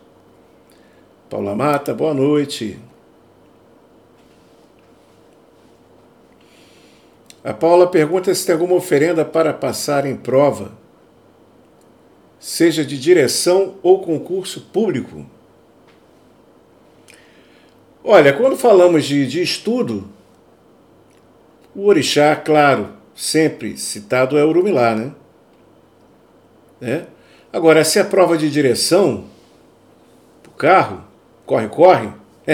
Paula 1.30 1.56
Mata, 1.56 1.94
boa 1.94 2.14
noite. 2.14 2.78
A 7.44 7.54
Paula 7.54 7.88
pergunta 7.88 8.34
se 8.34 8.46
tem 8.46 8.54
alguma 8.54 8.76
oferenda 8.76 9.26
para 9.26 9.52
passar 9.52 10.06
em 10.06 10.16
prova, 10.16 10.74
seja 12.40 12.86
de 12.86 13.00
direção 13.00 13.76
ou 13.82 14.02
concurso 14.02 14.62
público. 14.72 15.26
Olha, 18.04 18.34
quando 18.34 18.56
falamos 18.58 19.06
de, 19.06 19.26
de 19.28 19.42
estudo, 19.42 20.08
o 21.76 21.88
orixá, 21.88 22.36
claro, 22.36 22.90
sempre 23.16 23.78
citado 23.78 24.38
é 24.38 24.44
Urumilá, 24.44 24.96
né? 24.96 25.12
É? 26.82 27.06
Agora, 27.52 27.84
se 27.84 28.00
é 28.00 28.04
prova 28.04 28.38
de 28.38 28.50
direção, 28.50 29.26
o 30.48 30.52
carro, 30.52 31.04
corre, 31.46 31.68
corre, 31.68 32.10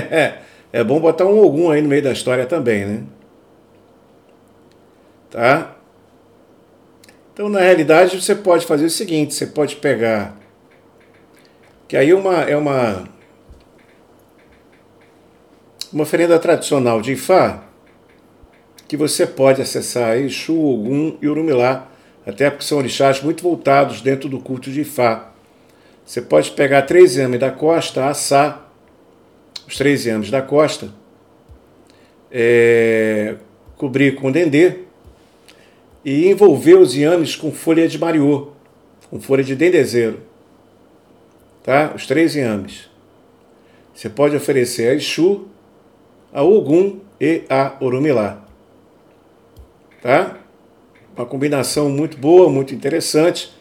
é 0.71 0.83
bom 0.83 0.99
botar 0.99 1.25
um 1.25 1.39
algum 1.39 1.71
aí 1.71 1.81
no 1.81 1.89
meio 1.89 2.03
da 2.03 2.11
história 2.11 2.45
também, 2.45 2.85
né? 2.85 3.03
Tá? 5.29 5.75
Então, 7.33 7.49
na 7.49 7.59
realidade, 7.59 8.19
você 8.19 8.33
pode 8.33 8.65
fazer 8.65 8.85
o 8.85 8.89
seguinte: 8.89 9.33
você 9.33 9.45
pode 9.45 9.75
pegar. 9.75 10.35
Que 11.87 11.95
aí 11.95 12.13
uma, 12.13 12.41
é 12.41 12.57
uma. 12.57 13.07
Uma 15.93 16.03
oferenda 16.03 16.37
tradicional 16.39 16.99
de 16.99 17.13
Ifá, 17.13 17.63
que 18.87 18.97
você 18.97 19.25
pode 19.25 19.61
acessar 19.61 20.17
Exu, 20.17 20.59
Ogum 20.59 21.17
e 21.21 21.27
Urumilá, 21.27 21.87
até 22.25 22.49
porque 22.49 22.65
são 22.65 22.79
orixás 22.79 23.21
muito 23.21 23.41
voltados 23.41 24.01
dentro 24.01 24.27
do 24.27 24.39
culto 24.39 24.69
de 24.69 24.81
Ifá. 24.81 25.31
Você 26.05 26.21
pode 26.21 26.51
pegar 26.51 26.81
três 26.83 27.15
yames 27.15 27.39
da 27.39 27.51
costa, 27.51 28.07
assar 28.07 28.73
os 29.67 29.77
três 29.77 30.05
yames 30.05 30.31
da 30.31 30.41
costa, 30.41 30.89
é, 32.31 33.35
cobrir 33.75 34.15
com 34.15 34.31
dendê, 34.31 34.86
e 36.07 36.29
envolver 36.29 36.75
os 36.75 36.95
iames 36.95 37.35
com 37.35 37.51
folha 37.51 37.85
de 37.85 37.99
mariô, 37.99 38.51
com 39.09 39.19
folha 39.19 39.43
de 39.43 39.57
dendezeiro. 39.57 40.21
Tá? 41.61 41.91
Os 41.93 42.07
três 42.07 42.33
iames. 42.33 42.89
Você 43.93 44.07
pode 44.07 44.33
oferecer 44.33 44.87
a 44.87 44.93
Exu, 44.93 45.49
a 46.31 46.41
Ogum 46.41 47.01
e 47.19 47.41
a 47.49 47.75
Orumilá. 47.81 48.41
Tá? 50.01 50.37
Uma 51.13 51.25
combinação 51.25 51.89
muito 51.89 52.17
boa, 52.17 52.49
muito 52.49 52.73
interessante 52.73 53.51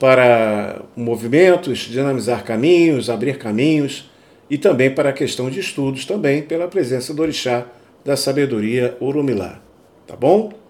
para 0.00 0.82
movimentos, 0.96 1.78
dinamizar 1.78 2.42
caminhos, 2.42 3.08
abrir 3.08 3.38
caminhos 3.38 4.10
e 4.50 4.58
também 4.58 4.92
para 4.92 5.10
a 5.10 5.12
questão 5.12 5.48
de 5.48 5.60
estudos 5.60 6.04
também 6.04 6.42
pela 6.42 6.66
presença 6.66 7.14
do 7.14 7.22
orixá 7.22 7.68
da 8.04 8.16
sabedoria 8.16 8.96
Orumilá. 8.98 9.60
Tá 10.08 10.16
bom? 10.16 10.65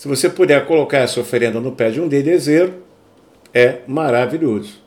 Se 0.00 0.08
você 0.08 0.30
puder 0.30 0.64
colocar 0.64 1.00
essa 1.00 1.20
oferenda 1.20 1.60
no 1.60 1.72
pé 1.72 1.90
de 1.90 2.00
um 2.00 2.08
dedezeiro, 2.08 2.72
é 3.52 3.80
maravilhoso. 3.86 4.80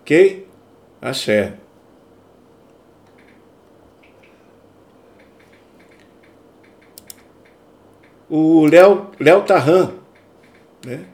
Ok? 0.00 0.44
Axé. 1.00 1.52
O 8.28 8.66
Léo, 8.66 9.06
Léo 9.20 9.42
Tarran, 9.42 9.92
né? 10.84 11.04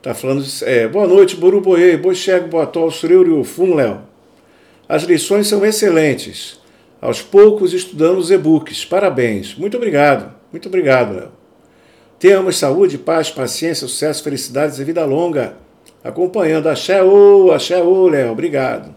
Tá 0.00 0.14
falando, 0.14 0.44
é, 0.62 0.86
boa 0.86 1.08
noite, 1.08 1.34
Boruboê, 1.34 1.96
Bochego, 1.96 2.46
Boatol, 2.46 2.92
Sureuro 2.92 3.42
e 3.42 3.74
Léo. 3.74 4.02
As 4.88 5.02
lições 5.02 5.48
são 5.48 5.66
excelentes. 5.66 6.60
Aos 7.00 7.20
poucos 7.20 7.72
estudamos 7.72 8.30
e-books. 8.30 8.84
Parabéns. 8.84 9.56
Muito 9.56 9.76
obrigado. 9.76 10.32
Muito 10.52 10.68
obrigado, 10.68 11.16
Léo. 11.16 11.38
Tenhamos 12.18 12.58
saúde, 12.58 12.98
paz, 12.98 13.30
paciência, 13.30 13.86
sucesso, 13.86 14.22
felicidades 14.22 14.78
e 14.78 14.84
vida 14.84 15.04
longa. 15.04 15.56
Acompanhando. 16.02 16.68
Axé, 16.68 17.02
ô, 17.02 17.52
axé, 17.52 17.82
ô, 17.82 18.08
Léo. 18.08 18.32
Obrigado. 18.32 18.94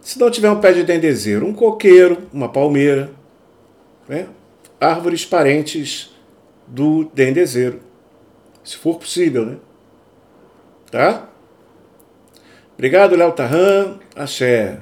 Se 0.00 0.18
não 0.18 0.30
tiver 0.30 0.50
um 0.50 0.60
pé 0.60 0.72
de 0.72 0.82
dendezeiro, 0.82 1.46
um 1.46 1.54
coqueiro, 1.54 2.26
uma 2.32 2.48
palmeira, 2.48 3.10
né? 4.08 4.26
árvores 4.80 5.24
parentes 5.24 6.10
do 6.66 7.04
dendezeiro. 7.14 7.80
Se 8.64 8.76
for 8.76 8.98
possível, 8.98 9.46
né? 9.46 9.56
Tá? 10.90 11.28
Obrigado, 12.74 13.14
Léo 13.14 13.30
Tarran. 13.32 13.98
Axé. 14.16 14.80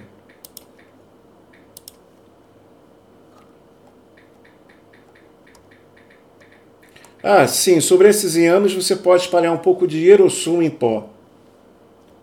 Ah, 7.23 7.47
sim, 7.47 7.81
sobre 7.81 8.09
esses 8.09 8.35
inhames 8.37 8.73
você 8.73 8.97
pode 8.97 9.23
espalhar 9.25 9.53
um 9.53 9.59
pouco 9.59 9.87
de 9.87 10.09
Erossum 10.09 10.63
em 10.63 10.71
pó. 10.71 11.11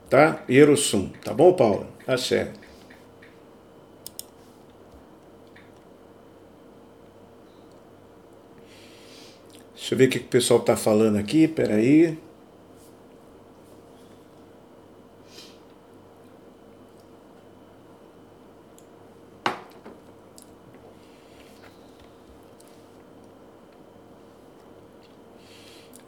tá? 0.10 0.44
Ierossum, 0.50 1.10
tá 1.24 1.34
bom, 1.34 1.54
Paula? 1.54 1.88
Axé. 2.08 2.52
Deixa 9.76 9.94
eu 9.94 9.98
ver 9.98 10.08
o 10.08 10.10
que 10.10 10.18
o 10.18 10.24
pessoal 10.24 10.60
está 10.60 10.76
falando 10.76 11.18
aqui, 11.18 11.48
peraí. 11.48 12.18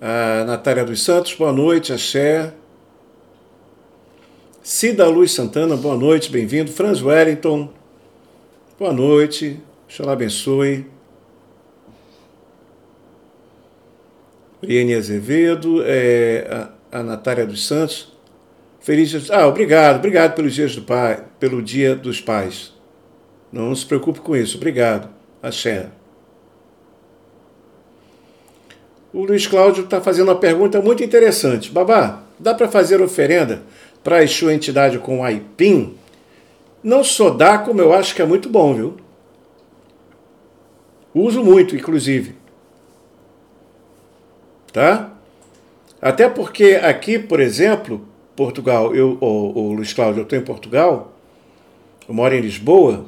A 0.01 0.45
Natália 0.45 0.85
dos 0.85 1.03
Santos, 1.03 1.33
boa 1.33 1.51
noite, 1.51 1.91
Axé. 1.91 2.53
Cida 4.63 5.05
Luz 5.07 5.33
Santana, 5.33 5.75
boa 5.75 5.97
noite, 5.97 6.31
bem-vindo. 6.31 6.71
Franz 6.71 7.01
Wellington, 7.01 7.73
boa 8.79 8.93
noite, 8.93 9.59
Xalá 9.89 10.13
abençoe. 10.13 10.85
Brienne 14.61 14.95
Azevedo, 14.95 15.83
é, 15.85 16.69
a, 16.91 16.99
a 16.99 17.03
Natália 17.03 17.45
dos 17.45 17.67
Santos. 17.67 18.17
Feliz 18.79 19.09
dia. 19.09 19.19
Ah, 19.35 19.47
obrigado, 19.47 19.97
obrigado 19.97 20.33
pelos 20.33 20.55
dias 20.55 20.73
do 20.77 20.81
pai, 20.83 21.25
pelo 21.37 21.61
dia 21.61 21.93
dos 21.93 22.21
pais. 22.21 22.73
Não 23.51 23.75
se 23.75 23.85
preocupe 23.85 24.21
com 24.21 24.33
isso, 24.33 24.55
obrigado. 24.55 25.09
Axé. 25.43 25.89
O 29.11 29.25
Luiz 29.25 29.47
Cláudio 29.47 29.83
está 29.83 29.99
fazendo 29.99 30.27
uma 30.27 30.35
pergunta 30.35 30.81
muito 30.81 31.03
interessante. 31.03 31.71
Babá, 31.71 32.21
dá 32.37 32.53
para 32.53 32.67
fazer 32.67 33.01
oferenda 33.01 33.63
para 34.03 34.19
a 34.19 34.27
sua 34.27 34.53
entidade 34.53 34.99
com 34.99 35.23
aipim? 35.23 35.95
Não 36.83 37.03
só 37.03 37.29
dá, 37.29 37.57
como 37.57 37.81
eu 37.81 37.91
acho 37.91 38.13
que 38.13 38.21
é 38.21 38.25
muito 38.25 38.49
bom, 38.49 38.73
viu? 38.73 38.97
Uso 41.13 41.43
muito, 41.43 41.75
inclusive. 41.75 42.35
Tá? 44.71 45.11
Até 45.99 46.29
porque 46.29 46.79
aqui, 46.81 47.17
por 47.17 47.39
exemplo, 47.39 48.07
Portugal, 48.35 48.95
eu, 48.95 49.17
o, 49.19 49.59
o 49.59 49.73
Luiz 49.73 49.91
Cláudio, 49.91 50.19
eu 50.19 50.23
estou 50.23 50.37
em 50.37 50.43
Portugal, 50.43 51.13
eu 52.07 52.13
moro 52.13 52.33
em 52.35 52.41
Lisboa, 52.41 53.05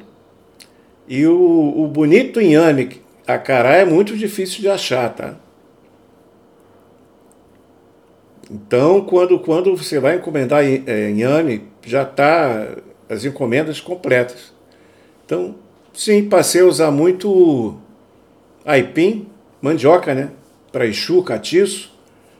e 1.08 1.24
o, 1.26 1.74
o 1.76 1.86
bonito 1.86 2.40
inhame, 2.40 3.00
a 3.26 3.38
cará, 3.38 3.76
é 3.76 3.84
muito 3.84 4.16
difícil 4.16 4.60
de 4.60 4.68
achar, 4.68 5.14
tá? 5.14 5.36
Então, 8.52 9.00
quando, 9.00 9.38
quando 9.38 9.74
você 9.74 9.98
vai 9.98 10.16
encomendar 10.16 10.62
é, 10.62 11.08
inhame, 11.08 11.62
já 11.86 12.02
está 12.02 12.68
as 13.08 13.24
encomendas 13.24 13.80
completas. 13.80 14.52
Então, 15.24 15.54
sim, 15.94 16.28
passei 16.28 16.60
a 16.60 16.66
usar 16.66 16.90
muito 16.90 17.78
aipim, 18.62 19.26
mandioca, 19.60 20.14
né? 20.14 20.30
Para 20.70 20.86
Exu, 20.86 21.22
catiço. 21.22 21.90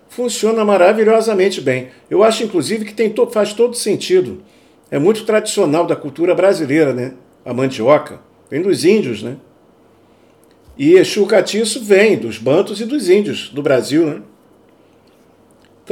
Funciona 0.06 0.62
maravilhosamente 0.66 1.62
bem. 1.62 1.88
Eu 2.10 2.22
acho, 2.22 2.44
inclusive, 2.44 2.84
que 2.84 2.92
tem 2.92 3.08
to 3.08 3.26
faz 3.30 3.54
todo 3.54 3.74
sentido. 3.74 4.42
É 4.90 4.98
muito 4.98 5.24
tradicional 5.24 5.86
da 5.86 5.96
cultura 5.96 6.34
brasileira, 6.34 6.92
né? 6.92 7.14
A 7.42 7.54
mandioca. 7.54 8.20
Vem 8.50 8.60
dos 8.60 8.84
índios, 8.84 9.22
né? 9.22 9.38
E 10.76 10.92
Exu 10.92 11.24
catiço 11.24 11.82
vem 11.82 12.18
dos 12.18 12.36
bantos 12.36 12.82
e 12.82 12.84
dos 12.84 13.08
índios 13.08 13.48
do 13.48 13.62
Brasil, 13.62 14.04
né? 14.04 14.20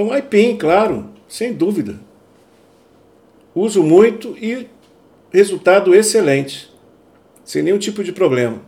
Então, 0.00 0.14
aipim, 0.14 0.56
claro, 0.56 1.10
sem 1.28 1.52
dúvida. 1.52 2.00
Uso 3.54 3.82
muito 3.82 4.34
e 4.38 4.66
resultado 5.30 5.94
excelente, 5.94 6.72
sem 7.44 7.62
nenhum 7.62 7.76
tipo 7.76 8.02
de 8.02 8.10
problema. 8.10 8.62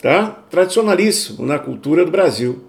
Tá? 0.00 0.44
Tradicionalíssimo 0.48 1.44
na 1.44 1.58
cultura 1.58 2.04
do 2.04 2.10
Brasil. 2.12 2.62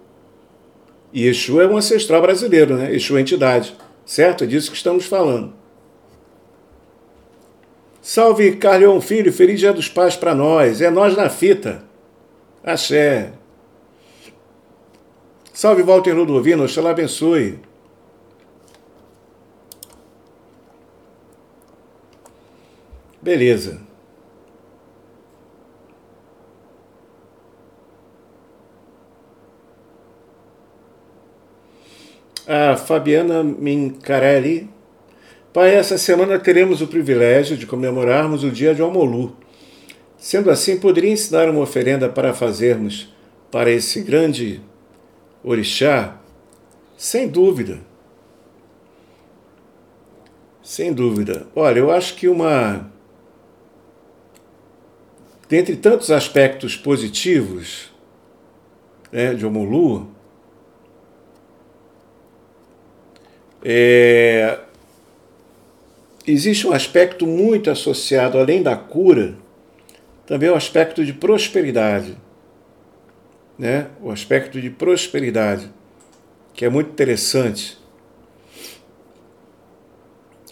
E 1.12 1.28
Exu 1.28 1.60
é 1.60 1.66
um 1.68 1.76
ancestral 1.76 2.20
brasileiro, 2.20 2.76
né? 2.76 2.92
Exu 2.92 3.16
é 3.16 3.20
entidade, 3.20 3.76
certo? 4.04 4.42
É 4.42 4.46
disso 4.48 4.72
que 4.72 4.76
estamos 4.76 5.06
falando. 5.06 5.52
Salve 8.02 8.56
Carleon 8.56 9.00
Filho, 9.00 9.32
feliz 9.32 9.60
dia 9.60 9.72
dos 9.72 9.88
pais 9.88 10.16
para 10.16 10.34
nós. 10.34 10.80
É 10.80 10.90
nós 10.90 11.16
na 11.16 11.30
fita. 11.30 11.84
Axé. 12.64 13.32
Salve 15.60 15.82
Walter 15.82 16.14
Ludovino, 16.14 16.64
Oxalá 16.64 16.92
abençoe. 16.92 17.58
Beleza. 23.20 23.82
A 32.48 32.74
Fabiana 32.78 33.42
Mincarelli. 33.42 34.70
Pai, 35.52 35.74
essa 35.74 35.98
semana 35.98 36.38
teremos 36.38 36.80
o 36.80 36.86
privilégio 36.86 37.54
de 37.54 37.66
comemorarmos 37.66 38.42
o 38.42 38.50
dia 38.50 38.74
de 38.74 38.80
Almolu. 38.80 39.36
Sendo 40.16 40.50
assim, 40.50 40.80
poderia 40.80 41.12
ensinar 41.12 41.50
uma 41.50 41.60
oferenda 41.60 42.08
para 42.08 42.32
fazermos 42.32 43.14
para 43.50 43.70
esse 43.70 44.00
grande 44.00 44.62
orixá? 45.42 46.16
Sem 46.96 47.28
dúvida. 47.28 47.78
Sem 50.62 50.92
dúvida. 50.92 51.46
Olha, 51.54 51.78
eu 51.78 51.90
acho 51.90 52.14
que 52.14 52.28
uma. 52.28 52.90
Dentre 55.48 55.74
tantos 55.76 56.10
aspectos 56.10 56.76
positivos 56.76 57.90
né, 59.10 59.34
de 59.34 59.44
Omulu, 59.44 60.08
é, 63.64 64.60
existe 66.24 66.66
um 66.68 66.72
aspecto 66.72 67.26
muito 67.26 67.68
associado, 67.68 68.38
além 68.38 68.62
da 68.62 68.76
cura, 68.76 69.34
também 70.24 70.48
o 70.48 70.54
aspecto 70.54 71.04
de 71.04 71.12
prosperidade 71.12 72.16
né, 73.60 73.88
o 74.00 74.10
aspecto 74.10 74.58
de 74.58 74.70
prosperidade, 74.70 75.70
que 76.54 76.64
é 76.64 76.70
muito 76.70 76.92
interessante. 76.92 77.78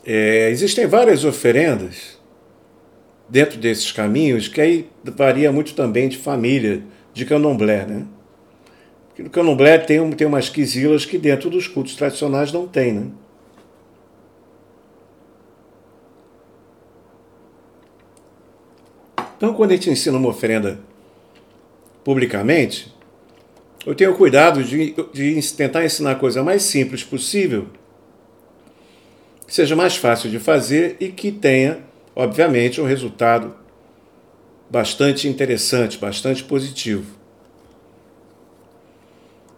É, 0.04 0.50
existem 0.50 0.86
várias 0.86 1.24
oferendas 1.24 2.18
dentro 3.26 3.58
desses 3.58 3.90
caminhos 3.90 4.46
que 4.46 4.60
aí 4.60 4.90
varia 5.02 5.50
muito 5.50 5.74
também 5.74 6.06
de 6.06 6.18
família, 6.18 6.82
de 7.14 7.24
candomblé. 7.24 7.86
Né? 7.86 8.06
Porque 9.08 9.22
no 9.22 9.30
candomblé 9.30 9.78
tem, 9.78 10.10
tem 10.10 10.26
umas 10.26 10.50
quisilas 10.50 11.06
que 11.06 11.16
dentro 11.16 11.48
dos 11.48 11.66
cultos 11.66 11.96
tradicionais 11.96 12.52
não 12.52 12.68
tem. 12.68 12.92
Né? 12.92 13.06
Então, 19.38 19.54
quando 19.54 19.70
a 19.70 19.74
gente 19.76 19.88
ensina 19.88 20.18
uma 20.18 20.28
oferenda 20.28 20.78
publicamente, 22.04 22.97
eu 23.88 23.94
tenho 23.94 24.14
cuidado 24.14 24.62
de, 24.62 24.94
de 25.14 25.52
tentar 25.54 25.82
ensinar 25.82 26.10
a 26.10 26.14
coisa 26.14 26.42
mais 26.42 26.62
simples 26.62 27.02
possível, 27.02 27.68
que 29.46 29.54
seja 29.54 29.74
mais 29.74 29.96
fácil 29.96 30.28
de 30.28 30.38
fazer 30.38 30.98
e 31.00 31.08
que 31.08 31.32
tenha, 31.32 31.78
obviamente, 32.14 32.82
um 32.82 32.84
resultado 32.84 33.56
bastante 34.68 35.26
interessante, 35.26 35.96
bastante 35.96 36.44
positivo. 36.44 37.06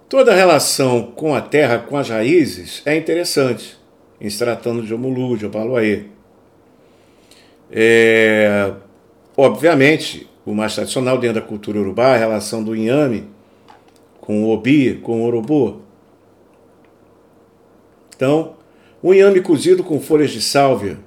Toda 0.08 0.30
a 0.30 0.36
relação 0.36 1.10
com 1.10 1.34
a 1.34 1.40
terra, 1.40 1.80
com 1.80 1.96
as 1.96 2.08
raízes, 2.08 2.82
é 2.86 2.96
interessante, 2.96 3.76
em 4.20 4.30
se 4.30 4.38
tratando 4.38 4.84
de 4.84 4.94
Omulu, 4.94 5.36
de 5.36 5.46
Obaloaê. 5.46 6.04
É, 7.68 8.74
obviamente, 9.36 10.30
o 10.46 10.54
mais 10.54 10.72
tradicional 10.72 11.18
dentro 11.18 11.40
da 11.40 11.46
cultura 11.48 11.80
urubá 11.80 12.14
a 12.14 12.16
relação 12.16 12.62
do 12.62 12.76
inhame 12.76 13.28
com 14.20 14.44
o 14.44 14.50
obi, 14.50 14.94
com 14.94 15.22
o 15.22 15.26
urubu. 15.26 15.82
Então, 18.14 18.54
um 19.02 19.14
inhame 19.14 19.40
cozido 19.40 19.82
com 19.82 19.98
folhas 20.00 20.30
de 20.30 20.42
sálvia, 20.42 20.98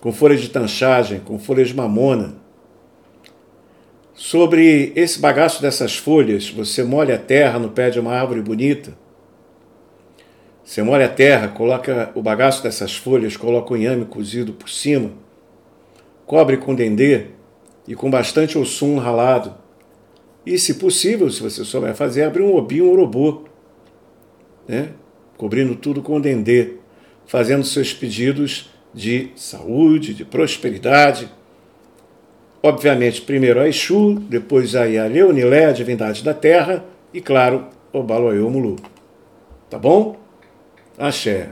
com 0.00 0.12
folhas 0.12 0.40
de 0.40 0.48
tanchagem, 0.48 1.20
com 1.20 1.38
folhas 1.38 1.68
de 1.68 1.76
mamona. 1.76 2.34
Sobre 4.14 4.92
esse 4.96 5.20
bagaço 5.20 5.60
dessas 5.60 5.96
folhas, 5.96 6.48
você 6.48 6.82
molha 6.82 7.16
a 7.16 7.18
terra 7.18 7.58
no 7.58 7.70
pé 7.70 7.90
de 7.90 8.00
uma 8.00 8.12
árvore 8.12 8.40
bonita. 8.40 8.96
Você 10.64 10.82
molha 10.82 11.04
a 11.04 11.10
terra, 11.10 11.48
coloca 11.48 12.10
o 12.14 12.22
bagaço 12.22 12.62
dessas 12.62 12.96
folhas, 12.96 13.36
coloca 13.36 13.74
o 13.74 13.76
inhame 13.76 14.06
cozido 14.06 14.54
por 14.54 14.70
cima, 14.70 15.12
cobre 16.24 16.56
com 16.56 16.74
dendê 16.74 17.26
e 17.86 17.94
com 17.94 18.10
bastante 18.10 18.58
ossum 18.58 18.98
ralado 18.98 19.65
e, 20.46 20.56
se 20.60 20.74
possível, 20.74 21.28
se 21.28 21.42
você 21.42 21.64
souber 21.64 21.94
fazer, 21.96 22.22
abrir 22.22 22.42
um 22.42 22.54
obi, 22.54 22.80
um 22.80 22.92
urubu, 22.92 23.48
né? 24.68 24.90
cobrindo 25.36 25.74
tudo 25.74 26.00
com 26.00 26.20
dendê. 26.20 26.74
fazendo 27.26 27.64
seus 27.64 27.92
pedidos 27.92 28.70
de 28.94 29.30
saúde, 29.34 30.14
de 30.14 30.24
prosperidade. 30.24 31.28
Obviamente, 32.62 33.20
primeiro 33.20 33.60
a 33.60 33.68
Exu, 33.68 34.14
depois 34.14 34.76
a 34.76 34.84
Leonilé, 34.84 35.66
a 35.66 35.72
divindade 35.72 36.22
da 36.22 36.32
terra, 36.32 36.84
e 37.12 37.20
claro, 37.20 37.66
o 37.92 38.02
Baloiô 38.02 38.48
Mulu. 38.48 38.76
Tá 39.68 39.78
bom? 39.78 40.16
Axé. 40.96 41.50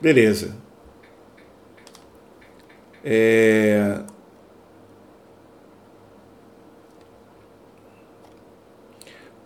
Beleza. 0.00 0.56
É... 3.04 4.00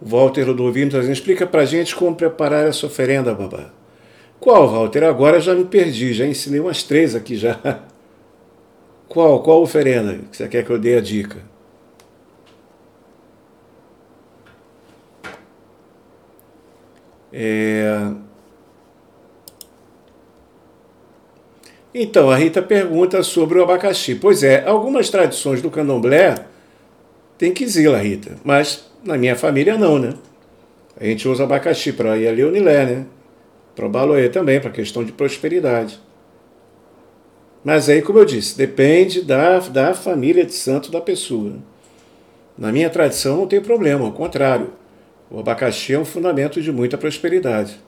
Walter 0.05 0.45
Ludovino 0.45 0.89
está 0.89 1.11
explica 1.11 1.47
pra 1.47 1.65
gente 1.65 1.97
como 1.97 2.15
preparar 2.15 2.67
essa 2.67 2.87
oferenda, 2.87 3.35
babá. 3.35 3.71
Qual, 4.39 4.69
Walter? 4.69 5.05
Agora 5.05 5.41
já 5.41 5.55
me 5.55 5.65
perdi, 5.65 6.13
já 6.13 6.27
ensinei 6.27 6.61
umas 6.61 6.83
três 6.83 7.15
aqui 7.15 7.35
já. 7.37 7.59
Qual? 9.09 9.43
Qual 9.43 9.63
oferenda 9.63 10.19
que 10.31 10.37
você 10.37 10.47
quer 10.47 10.65
que 10.65 10.71
eu 10.71 10.79
dê 10.79 10.97
a 10.97 11.01
dica? 11.01 11.39
É... 17.33 18.13
Então, 21.95 22.29
a 22.29 22.37
Rita 22.37 22.61
pergunta 22.61 23.23
sobre 23.23 23.59
o 23.59 23.63
abacaxi. 23.63 24.17
Pois 24.17 24.43
é, 24.43 24.67
algumas 24.67 25.09
tradições 25.09 25.63
do 25.63 25.71
candomblé 25.71 26.35
tem 27.39 27.55
quizila, 27.55 27.99
Rita, 27.99 28.37
mas 28.45 28.85
na 29.05 29.17
minha 29.17 29.37
família 29.37 29.77
não, 29.77 29.99
né? 29.99 30.15
A 30.99 31.05
gente 31.05 31.29
usa 31.29 31.45
abacaxi 31.45 31.93
para 31.93 32.17
ir 32.17 32.29
ali 32.29 32.45
Unilé, 32.45 32.87
né? 32.87 33.07
Para 33.75 33.87
o 33.87 33.89
Baloê 33.89 34.29
também, 34.29 34.61
para 34.61 34.71
questão 34.71 35.05
de 35.05 35.13
prosperidade. 35.13 36.01
Mas 37.65 37.89
aí, 37.89 38.03
como 38.03 38.19
eu 38.19 38.25
disse, 38.25 38.57
depende 38.57 39.23
da, 39.23 39.59
da 39.59 39.95
família 39.95 40.45
de 40.45 40.53
santo 40.53 40.91
da 40.91 41.01
pessoa. 41.01 41.55
Na 42.57 42.71
minha 42.71 42.89
tradição 42.89 43.39
não 43.39 43.47
tem 43.47 43.61
problema, 43.61 44.05
ao 44.05 44.13
contrário. 44.13 44.73
O 45.31 45.41
abacaxi 45.41 45.95
é 45.95 45.99
um 45.99 46.05
fundamento 46.05 46.61
de 46.61 46.71
muita 46.71 46.97
prosperidade. 46.97 47.81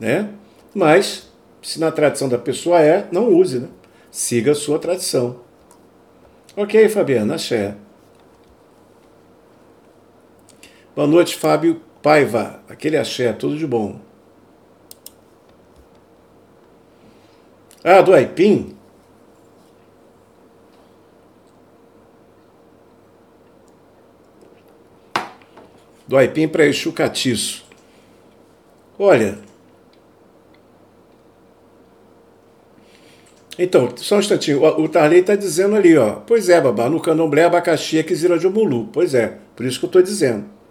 Né? 0.00 0.30
Mas 0.74 1.30
se 1.62 1.78
na 1.78 1.92
tradição 1.92 2.28
da 2.28 2.38
pessoa 2.38 2.80
é, 2.80 3.06
não 3.12 3.32
use, 3.32 3.60
né? 3.60 3.68
Siga 4.10 4.52
a 4.52 4.54
sua 4.54 4.78
tradição. 4.78 5.40
Ok, 6.56 6.88
Fabiana, 6.88 7.36
axé. 7.36 7.76
Boa 10.94 11.06
noite, 11.06 11.36
Fábio 11.36 11.80
Paiva. 12.02 12.62
Aquele 12.68 12.98
axé, 12.98 13.32
tudo 13.32 13.56
de 13.56 13.66
bom. 13.66 13.98
Ah, 17.82 18.02
do 18.02 18.12
Aipim? 18.12 18.76
Do 26.06 26.18
Aipim 26.18 26.46
para 26.46 26.66
Exu 26.66 26.92
Catiço. 26.92 27.64
Olha, 28.98 29.38
Então, 33.58 33.94
só 33.96 34.16
um 34.16 34.18
instantinho. 34.18 34.62
O, 34.62 34.88
Tarley 34.88 35.20
está 35.20 35.36
dizendo 35.36 35.76
ali, 35.76 35.96
ó. 35.96 36.16
Pois 36.26 36.48
é, 36.48 36.60
babá, 36.60 36.88
no 36.88 37.00
candomblé 37.00 37.44
abacaxi 37.44 37.98
é 37.98 38.02
quizira 38.02 38.38
de 38.38 38.46
omulu. 38.46 38.88
Pois 38.92 39.14
é, 39.14 39.38
por 39.54 39.64
isso 39.66 39.78
que 39.78 39.84
eu 39.84 39.88
estou 39.88 40.02
dizendo. 40.02 40.61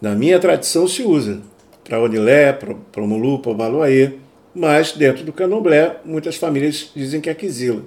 Na 0.00 0.14
minha 0.14 0.38
tradição 0.38 0.86
se 0.86 1.02
usa 1.02 1.40
para 1.84 2.00
onilé, 2.00 2.52
para 2.52 3.02
omulu, 3.02 3.38
para 3.40 3.54
baloaê. 3.54 4.12
Mas 4.54 4.92
dentro 4.92 5.24
do 5.24 5.32
candomblé, 5.32 5.96
muitas 6.04 6.36
famílias 6.36 6.90
dizem 6.94 7.20
que 7.20 7.30
é 7.30 7.34
quizila. 7.34 7.82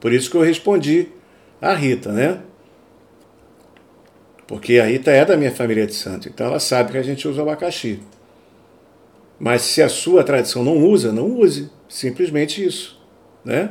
Por 0.00 0.12
isso 0.12 0.30
que 0.30 0.36
eu 0.36 0.42
respondi 0.42 1.08
a 1.60 1.74
Rita, 1.74 2.12
né? 2.12 2.40
Porque 4.46 4.78
a 4.78 4.84
Rita 4.84 5.10
é 5.10 5.24
da 5.24 5.36
minha 5.36 5.50
família 5.50 5.86
de 5.86 5.94
santo, 5.94 6.28
então 6.28 6.46
ela 6.46 6.60
sabe 6.60 6.92
que 6.92 6.98
a 6.98 7.02
gente 7.02 7.26
usa 7.26 7.42
abacaxi. 7.42 8.00
Mas 9.38 9.62
se 9.62 9.82
a 9.82 9.88
sua 9.88 10.22
tradição 10.22 10.62
não 10.62 10.76
usa, 10.76 11.10
não 11.10 11.26
use. 11.26 11.70
Simplesmente 11.88 12.64
isso 12.64 13.02
né? 13.44 13.70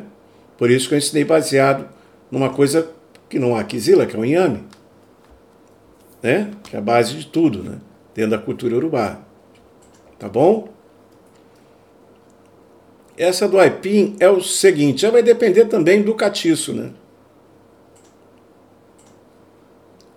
Por 0.57 0.69
isso 0.69 0.87
que 0.87 0.93
eu 0.93 0.97
ensinei 0.97 1.25
baseado 1.25 1.89
numa 2.29 2.49
coisa 2.49 2.89
que 3.27 3.39
não 3.39 3.55
há 3.55 3.63
quizila, 3.63 4.05
que 4.05 4.15
é 4.15 4.19
o 4.19 4.23
inhame, 4.23 4.63
né? 6.23 6.49
Que 6.63 6.77
é 6.77 6.79
a 6.79 6.81
base 6.81 7.15
de 7.15 7.27
tudo, 7.27 7.61
né? 7.61 7.79
Dentro 8.15 8.31
da 8.31 8.37
cultura 8.37 8.75
urubá. 8.75 9.19
Tá 10.17 10.29
bom? 10.29 10.69
Essa 13.17 13.47
do 13.47 13.59
aipim 13.59 14.15
é 14.19 14.29
o 14.29 14.41
seguinte, 14.41 15.01
já 15.01 15.11
vai 15.11 15.21
depender 15.21 15.65
também 15.65 16.01
do 16.01 16.15
catiço, 16.15 16.73
né? 16.73 16.91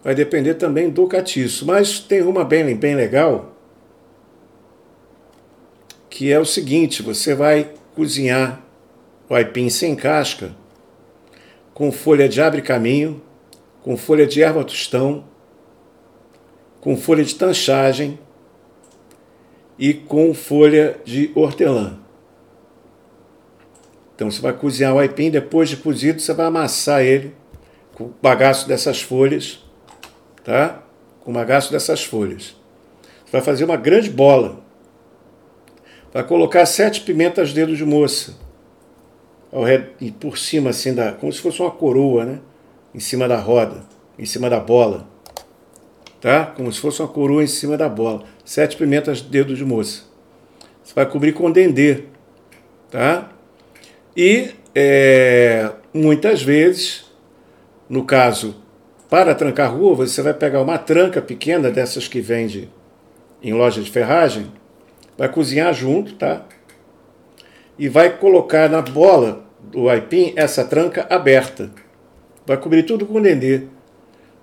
Vai 0.02 0.14
depender 0.14 0.54
também 0.54 0.88
do 0.88 1.06
catiço, 1.06 1.66
mas 1.66 1.98
tem 1.98 2.22
uma 2.22 2.44
bem, 2.44 2.74
bem 2.76 2.94
legal, 2.94 3.54
que 6.08 6.32
é 6.32 6.38
o 6.38 6.46
seguinte, 6.46 7.02
você 7.02 7.34
vai 7.34 7.72
cozinhar 7.94 8.62
o 9.28 9.34
aipim 9.34 9.68
sem 9.68 9.94
casca, 9.94 10.54
com 11.74 11.92
folha 11.92 12.28
de 12.28 12.40
abre-caminho, 12.40 13.20
com 13.82 13.96
folha 13.96 14.26
de 14.26 14.42
erva-tostão, 14.42 15.24
com 16.86 16.96
folha 16.96 17.24
de 17.24 17.34
tanchagem 17.34 18.16
e 19.76 19.92
com 19.92 20.32
folha 20.32 21.00
de 21.04 21.32
hortelã. 21.34 21.98
Então 24.14 24.30
você 24.30 24.40
vai 24.40 24.52
cozinhar 24.52 24.94
o 24.94 25.00
aipim, 25.00 25.28
depois 25.28 25.68
de 25.68 25.78
cozido 25.78 26.20
você 26.20 26.32
vai 26.32 26.46
amassar 26.46 27.02
ele 27.02 27.34
com 27.92 28.04
o 28.04 28.14
bagaço 28.22 28.68
dessas 28.68 29.02
folhas, 29.02 29.64
tá? 30.44 30.80
Com 31.24 31.32
o 31.32 31.34
bagaço 31.34 31.72
dessas 31.72 32.04
folhas. 32.04 32.54
Você 33.24 33.32
vai 33.32 33.40
fazer 33.40 33.64
uma 33.64 33.76
grande 33.76 34.08
bola. 34.08 34.64
Vai 36.12 36.22
colocar 36.22 36.64
sete 36.66 37.00
pimentas 37.00 37.52
dedo 37.52 37.74
de 37.74 37.84
moça 37.84 38.36
ao 39.50 39.64
redor, 39.64 39.90
e 40.00 40.12
por 40.12 40.38
cima, 40.38 40.70
assim, 40.70 40.94
da, 40.94 41.10
como 41.10 41.32
se 41.32 41.40
fosse 41.40 41.60
uma 41.60 41.72
coroa, 41.72 42.24
né? 42.24 42.38
Em 42.94 43.00
cima 43.00 43.26
da 43.26 43.40
roda, 43.40 43.82
em 44.16 44.24
cima 44.24 44.48
da 44.48 44.60
bola. 44.60 45.15
Tá? 46.26 46.44
Como 46.44 46.72
se 46.72 46.80
fosse 46.80 47.00
uma 47.00 47.06
coroa 47.06 47.44
em 47.44 47.46
cima 47.46 47.76
da 47.76 47.88
bola. 47.88 48.24
Sete 48.44 48.76
pimentas 48.76 49.20
dedo 49.20 49.54
de 49.54 49.64
moça. 49.64 50.02
Você 50.82 50.92
vai 50.92 51.06
cobrir 51.06 51.32
com 51.32 51.52
dendê. 51.52 52.02
Tá? 52.90 53.30
E 54.16 54.50
é, 54.74 55.70
muitas 55.94 56.42
vezes, 56.42 57.04
no 57.88 58.04
caso, 58.04 58.56
para 59.08 59.36
trancar 59.36 59.72
rua, 59.72 59.94
você 59.94 60.20
vai 60.20 60.34
pegar 60.34 60.62
uma 60.62 60.78
tranca 60.78 61.22
pequena 61.22 61.70
dessas 61.70 62.08
que 62.08 62.20
vende 62.20 62.68
em 63.40 63.52
loja 63.52 63.80
de 63.80 63.88
ferragem, 63.88 64.50
vai 65.16 65.28
cozinhar 65.28 65.72
junto, 65.72 66.14
tá? 66.14 66.44
e 67.78 67.88
vai 67.88 68.18
colocar 68.18 68.68
na 68.68 68.82
bola 68.82 69.44
do 69.62 69.88
aipim 69.88 70.32
essa 70.34 70.64
tranca 70.64 71.06
aberta. 71.08 71.70
Vai 72.44 72.56
cobrir 72.56 72.82
tudo 72.82 73.06
com 73.06 73.22
dendê. 73.22 73.75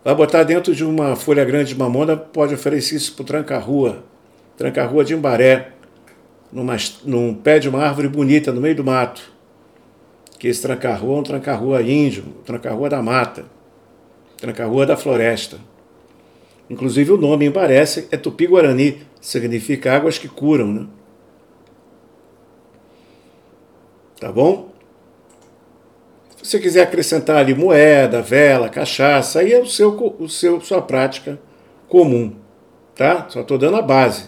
Vai 0.04 0.14
botar 0.14 0.44
dentro 0.44 0.76
de 0.76 0.84
uma 0.84 1.16
folha 1.16 1.46
grande 1.46 1.70
de 1.74 1.80
mamona, 1.80 2.18
pode 2.18 2.54
oferecer 2.54 2.96
isso 2.96 3.14
para 3.14 3.24
o 3.24 3.26
tranca-rua. 3.26 4.04
Tranca-rua 4.58 5.06
de 5.06 5.14
Embaré, 5.14 5.72
numa, 6.52 6.76
num 7.06 7.34
pé 7.34 7.58
de 7.58 7.70
uma 7.70 7.80
árvore 7.80 8.10
bonita 8.10 8.52
no 8.52 8.60
meio 8.60 8.76
do 8.76 8.84
mato. 8.84 9.32
Que 10.38 10.50
esse 10.50 10.62
tranca-rua 10.62 11.18
é 11.18 11.20
um 11.22 11.24
tranca-rua 11.24 11.82
índio, 11.82 12.26
tranca-rua 12.46 12.90
da 12.90 13.02
mata, 13.02 13.46
tranca-rua 14.38 14.86
da 14.86 14.98
floresta. 14.98 15.58
Inclusive 16.70 17.14
o 17.14 17.18
nome 17.18 17.46
Embaré 17.46 17.84
é 18.12 18.18
tupi-guarani, 18.18 19.04
significa 19.22 19.96
águas 19.96 20.18
que 20.18 20.28
curam, 20.28 20.68
né? 20.68 20.88
Tá 24.20 24.32
bom? 24.32 24.73
Se 26.44 26.52
você 26.52 26.60
quiser 26.60 26.82
acrescentar 26.82 27.38
ali 27.38 27.56
moeda, 27.56 28.22
vela, 28.22 28.68
cachaça, 28.68 29.40
aí 29.40 29.54
é 29.54 29.60
o 29.60 29.66
seu, 29.66 29.96
o 30.20 30.28
seu 30.28 30.60
sua 30.60 30.82
prática 30.82 31.40
comum, 31.88 32.36
tá? 32.94 33.28
Só 33.30 33.40
estou 33.40 33.58
dando 33.58 33.78
a 33.78 33.82
base, 33.82 34.26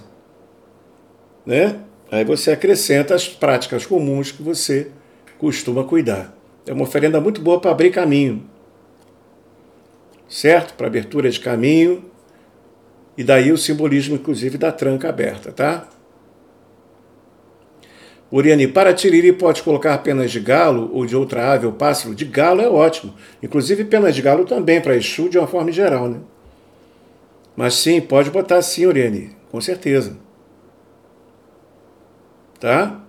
né? 1.45 1.81
Aí 2.09 2.23
você 2.23 2.51
acrescenta 2.51 3.13
as 3.13 3.27
práticas 3.27 3.85
comuns 3.85 4.31
que 4.31 4.41
você 4.41 4.91
costuma 5.37 5.83
cuidar. 5.83 6.33
É 6.65 6.71
uma 6.71 6.83
oferenda 6.83 7.19
muito 7.19 7.41
boa 7.41 7.59
para 7.59 7.71
abrir 7.71 7.91
caminho, 7.91 8.49
certo? 10.29 10.73
Para 10.75 10.87
abertura 10.87 11.29
de 11.29 11.41
caminho 11.41 12.05
e 13.17 13.25
daí 13.25 13.51
o 13.51 13.57
simbolismo, 13.57 14.15
inclusive, 14.15 14.57
da 14.57 14.71
tranca 14.71 15.09
aberta, 15.09 15.51
tá? 15.51 15.89
Uriani, 18.37 18.67
para 18.67 18.93
tiriri 18.93 19.31
pode 19.31 19.63
colocar 19.63 19.97
penas 19.99 20.29
de 20.29 20.41
galo 20.41 20.89
ou 20.93 21.05
de 21.05 21.15
outra 21.15 21.53
ave 21.53 21.65
ou 21.65 21.71
pássaro? 21.71 22.13
De 22.13 22.25
galo 22.25 22.61
é 22.61 22.67
ótimo. 22.67 23.13
Inclusive 23.41 23.85
penas 23.85 24.13
de 24.13 24.21
galo 24.21 24.43
também, 24.43 24.81
para 24.81 24.97
Exu 24.97 25.29
de 25.29 25.37
uma 25.37 25.47
forma 25.47 25.71
geral, 25.71 26.09
né? 26.09 26.19
Mas 27.55 27.75
sim, 27.75 28.01
pode 28.01 28.29
botar 28.29 28.61
sim, 28.61 28.85
Uriani, 28.85 29.33
com 29.49 29.61
certeza. 29.61 30.17
Tá? 32.59 33.01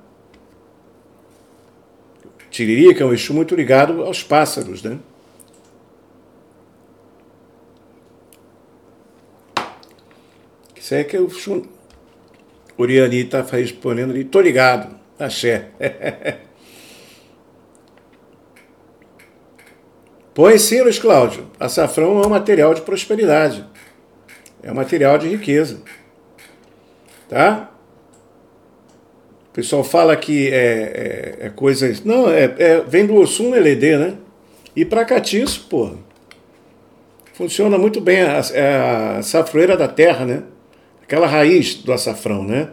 Tiririca 2.48 3.02
é 3.02 3.06
um 3.06 3.12
Exu 3.12 3.34
muito 3.34 3.56
ligado 3.56 4.04
aos 4.04 4.22
pássaros, 4.22 4.80
né? 4.80 4.96
Isso 10.76 10.94
é 10.94 11.02
que 11.02 11.18
o 11.18 11.28
Uriani 12.78 13.22
está 13.22 13.42
respondendo 13.42 14.12
ali, 14.12 14.22
tô 14.22 14.40
ligado, 14.40 14.95
axé. 15.18 15.68
Põe 20.34 20.58
sim, 20.58 20.82
Luiz 20.82 20.98
Cláudio. 20.98 21.50
Açafrão 21.58 22.22
é 22.22 22.26
um 22.26 22.30
material 22.30 22.74
de 22.74 22.82
prosperidade. 22.82 23.64
É 24.62 24.70
um 24.70 24.74
material 24.74 25.16
de 25.16 25.28
riqueza. 25.28 25.80
Tá? 27.26 27.70
O 29.48 29.52
pessoal 29.54 29.82
fala 29.82 30.14
que 30.14 30.48
é, 30.48 31.38
é, 31.40 31.46
é 31.46 31.48
coisa. 31.48 31.90
Não, 32.04 32.28
é, 32.28 32.54
é, 32.58 32.80
vem 32.80 33.06
do 33.06 33.14
Ossum 33.14 33.54
LD, 33.54 33.96
né? 33.96 34.18
E 34.76 34.84
para 34.84 35.06
catiço, 35.06 35.66
pô. 35.70 35.92
Funciona 37.32 37.78
muito 37.78 37.98
bem. 38.00 38.20
A, 38.20 38.42
é 38.52 39.16
a 39.18 39.22
safroeira 39.22 39.74
da 39.74 39.88
terra, 39.88 40.26
né? 40.26 40.42
Aquela 41.02 41.26
raiz 41.26 41.76
do 41.76 41.94
açafrão, 41.94 42.42
né? 42.42 42.68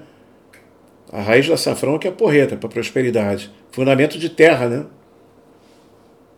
A 1.14 1.22
raiz 1.22 1.48
do 1.48 1.54
açafrão 1.54 1.96
é 1.96 2.00
que 2.00 2.08
é 2.10 2.12
porreta 2.12 2.58
para 2.58 2.68
prosperidade. 2.68 3.54
Fundamento 3.72 4.18
de 4.18 4.30
terra, 4.30 4.68
né? 4.68 4.86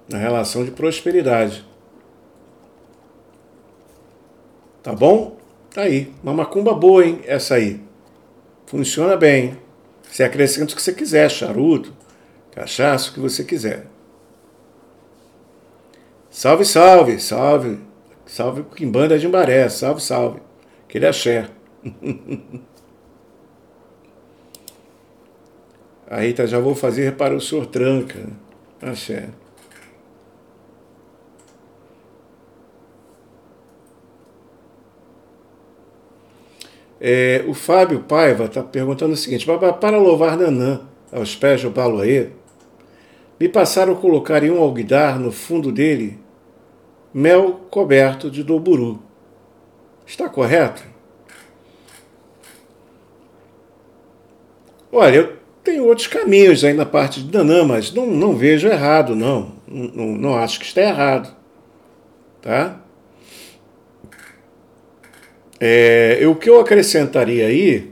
na 0.08 0.18
relação 0.18 0.64
de 0.64 0.72
prosperidade. 0.72 1.66
Tá 4.84 4.94
bom? 4.94 5.38
Tá 5.74 5.82
aí. 5.82 6.14
Uma 6.24 6.34
macumba 6.34 6.74
boa, 6.74 7.06
hein? 7.06 7.22
Essa 7.26 7.56
aí. 7.56 7.82
Funciona 8.68 9.18
bem. 9.18 9.58
Você 10.04 10.24
acrescenta 10.24 10.74
o 10.74 10.76
que 10.76 10.82
você 10.82 10.94
quiser, 10.94 11.30
charuto, 11.30 11.94
cachaça, 12.52 13.10
o 13.10 13.14
que 13.14 13.20
você 13.20 13.44
quiser. 13.44 13.88
Salve, 16.30 16.66
salve, 16.66 17.20
salve. 17.20 17.80
Salve 18.26 18.64
Quimbanda 18.76 19.18
de 19.18 19.26
Imbaré, 19.26 19.68
salve, 19.70 20.02
salve. 20.02 20.40
Aquele 20.88 21.08
axé. 21.08 21.50
Aí 26.08 26.34
tá, 26.34 26.46
já 26.46 26.60
vou 26.60 26.76
fazer 26.76 27.16
para 27.16 27.36
o 27.36 27.42
senhor 27.42 27.66
tranca. 27.66 28.28
Axé. 28.82 29.30
É, 37.00 37.44
o 37.48 37.54
Fábio 37.54 38.02
Paiva 38.02 38.46
está 38.46 38.64
perguntando 38.64 39.14
o 39.14 39.18
seguinte: 39.18 39.46
para 39.80 39.98
louvar 39.98 40.38
Nanã 40.38 40.82
aos 41.12 41.36
pés 41.36 41.62
do 41.62 41.70
Baloaê, 41.70 42.30
me 43.40 43.50
passaram 43.50 43.94
a 43.94 43.96
colocar 43.96 44.44
em 44.44 44.52
um 44.52 44.62
alguidar 44.62 45.20
no 45.20 45.32
fundo 45.32 45.72
dele 45.72 46.20
mel 47.14 47.62
coberto 47.70 48.30
de 48.30 48.44
doburu. 48.44 49.02
Está 50.06 50.30
correto? 50.30 50.84
Olha, 54.92 55.16
eu 55.18 55.45
tenho 55.66 55.84
outros 55.84 56.08
caminhos 56.08 56.64
aí 56.64 56.74
na 56.74 56.86
parte 56.86 57.22
de 57.22 57.36
Nanã, 57.36 57.66
mas 57.66 57.92
não, 57.92 58.06
não 58.06 58.38
vejo 58.38 58.68
errado, 58.68 59.16
não. 59.16 59.54
não. 59.68 60.06
Não 60.16 60.38
acho 60.38 60.60
que 60.60 60.66
está 60.66 60.82
errado. 60.82 61.36
Tá? 62.42 62.80
É, 65.60 66.20
o 66.28 66.36
que 66.36 66.50
eu 66.50 66.60
acrescentaria 66.60 67.48
aí. 67.48 67.92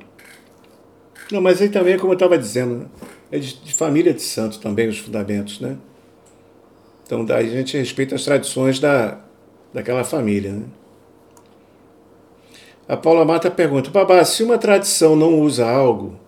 Não, 1.31 1.41
mas 1.41 1.61
aí 1.61 1.69
também, 1.69 1.97
como 1.97 2.13
eu 2.13 2.15
estava 2.15 2.37
dizendo, 2.37 2.89
é 3.31 3.39
de, 3.39 3.55
de, 3.61 3.73
família 3.73 4.13
de 4.13 4.21
santo 4.21 4.59
também 4.59 4.87
os 4.87 4.99
fundamentos, 4.99 5.59
né? 5.59 5.77
Então 7.05 7.25
daí 7.25 7.47
a 7.47 7.51
gente 7.51 7.75
respeita 7.75 8.13
as 8.13 8.23
tradições 8.23 8.79
da, 8.79 9.19
daquela 9.73 10.03
família, 10.03 10.51
né? 10.51 10.65
A 12.87 12.95
Paula 12.95 13.25
Mata 13.25 13.49
pergunta: 13.49 13.89
Babá, 13.89 14.23
se 14.23 14.43
uma 14.43 14.57
tradição 14.57 15.15
não 15.15 15.39
usa 15.39 15.67
algo, 15.67 16.19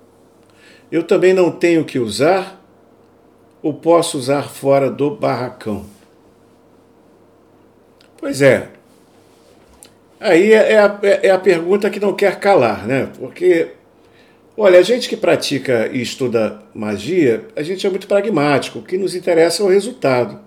eu 0.92 1.04
também 1.04 1.34
não 1.34 1.52
tenho 1.52 1.84
que 1.86 2.00
usar 2.00 2.62
ou 3.62 3.74
posso 3.74 4.18
usar 4.18 4.50
fora 4.50 4.90
do 4.90 5.12
barracão? 5.12 5.86
Pois 8.18 8.42
é, 8.42 8.70
Aí 10.26 10.54
é, 10.54 10.74
é 10.74 10.80
a, 10.80 11.00
é 11.24 11.30
a 11.30 11.38
pergunta 11.38 11.90
que 11.90 12.00
não 12.00 12.14
quer 12.14 12.40
calar, 12.40 12.88
né? 12.88 13.10
Porque, 13.20 13.68
olha, 14.58 14.80
a 14.80 14.82
gente 14.82 15.10
que 15.10 15.18
pratica 15.18 15.88
e 15.94 16.02
estuda 16.02 16.62
magia, 16.74 17.46
a 17.56 17.62
gente 17.62 17.86
é 17.86 17.90
muito 17.90 18.08
pragmático. 18.08 18.80
O 18.80 18.82
que 18.82 18.98
nos 18.98 19.14
interessa 19.14 19.62
é 19.62 19.66
o 19.66 19.70
resultado. 19.70 20.40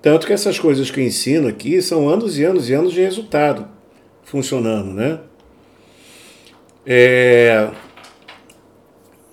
Tanto 0.00 0.26
que 0.26 0.32
essas 0.32 0.58
coisas 0.58 0.90
que 0.90 0.98
eu 0.98 1.04
ensino 1.04 1.46
aqui 1.46 1.80
são 1.80 2.08
anos 2.08 2.38
e 2.38 2.44
anos 2.44 2.68
e 2.68 2.74
anos 2.74 2.92
de 2.92 3.00
resultado 3.00 3.68
funcionando, 4.24 4.92
né? 4.92 5.20
É, 6.84 7.68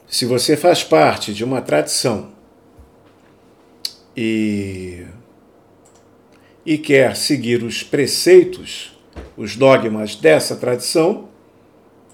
se 0.10 0.26
você 0.26 0.58
faz 0.58 0.84
parte 0.84 1.34
de 1.34 1.44
uma 1.44 1.62
tradição 1.62 2.32
e 4.18 5.06
e 6.66 6.78
quer 6.78 7.16
seguir 7.16 7.64
os 7.64 7.82
preceitos, 7.82 9.00
os 9.38 9.56
dogmas 9.56 10.16
dessa 10.16 10.56
tradição, 10.56 11.30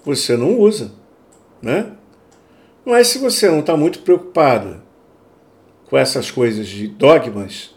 você 0.04 0.36
não 0.36 0.58
usa, 0.58 0.92
né? 1.60 1.92
Mas 2.84 3.08
se 3.08 3.18
você 3.18 3.50
não 3.50 3.60
está 3.60 3.76
muito 3.76 3.98
preocupado 3.98 4.80
com 5.90 5.96
essas 5.96 6.30
coisas 6.30 6.68
de 6.68 6.86
dogmas 6.86 7.74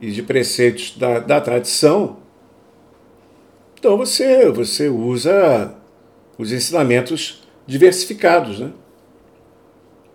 e 0.00 0.10
de 0.10 0.22
preceitos 0.22 0.96
da, 0.96 1.18
da 1.20 1.40
tradição, 1.40 2.18
então 3.78 3.96
você, 3.96 4.50
você 4.50 4.88
usa 4.88 5.74
os 6.38 6.52
ensinamentos 6.52 7.46
diversificados, 7.66 8.58
né? 8.58 8.72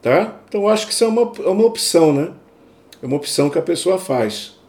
Tá? 0.01 0.39
Então 0.47 0.67
acho 0.67 0.87
que 0.87 0.93
isso 0.93 1.03
é 1.03 1.07
uma, 1.07 1.31
é 1.39 1.49
uma 1.49 1.65
opção, 1.65 2.11
né? 2.11 2.33
É 3.01 3.05
uma 3.05 3.15
opção 3.15 3.49
que 3.49 3.59
a 3.59 3.61
pessoa 3.61 3.97
faz. 3.97 4.59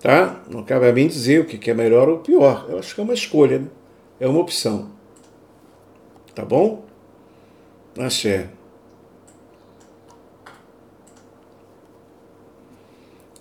Tá? 0.00 0.42
Não 0.50 0.62
cabe 0.62 0.86
a 0.88 0.92
mim 0.92 1.06
dizer 1.06 1.40
o 1.40 1.44
que 1.44 1.70
é 1.70 1.74
melhor 1.74 2.08
ou 2.08 2.18
pior. 2.18 2.66
Eu 2.68 2.78
acho 2.78 2.94
que 2.94 3.00
é 3.00 3.04
uma 3.04 3.14
escolha, 3.14 3.58
né? 3.58 3.68
é 4.20 4.28
uma 4.28 4.40
opção. 4.40 4.90
Tá 6.34 6.44
bom? 6.44 6.84
Axé. 7.98 8.48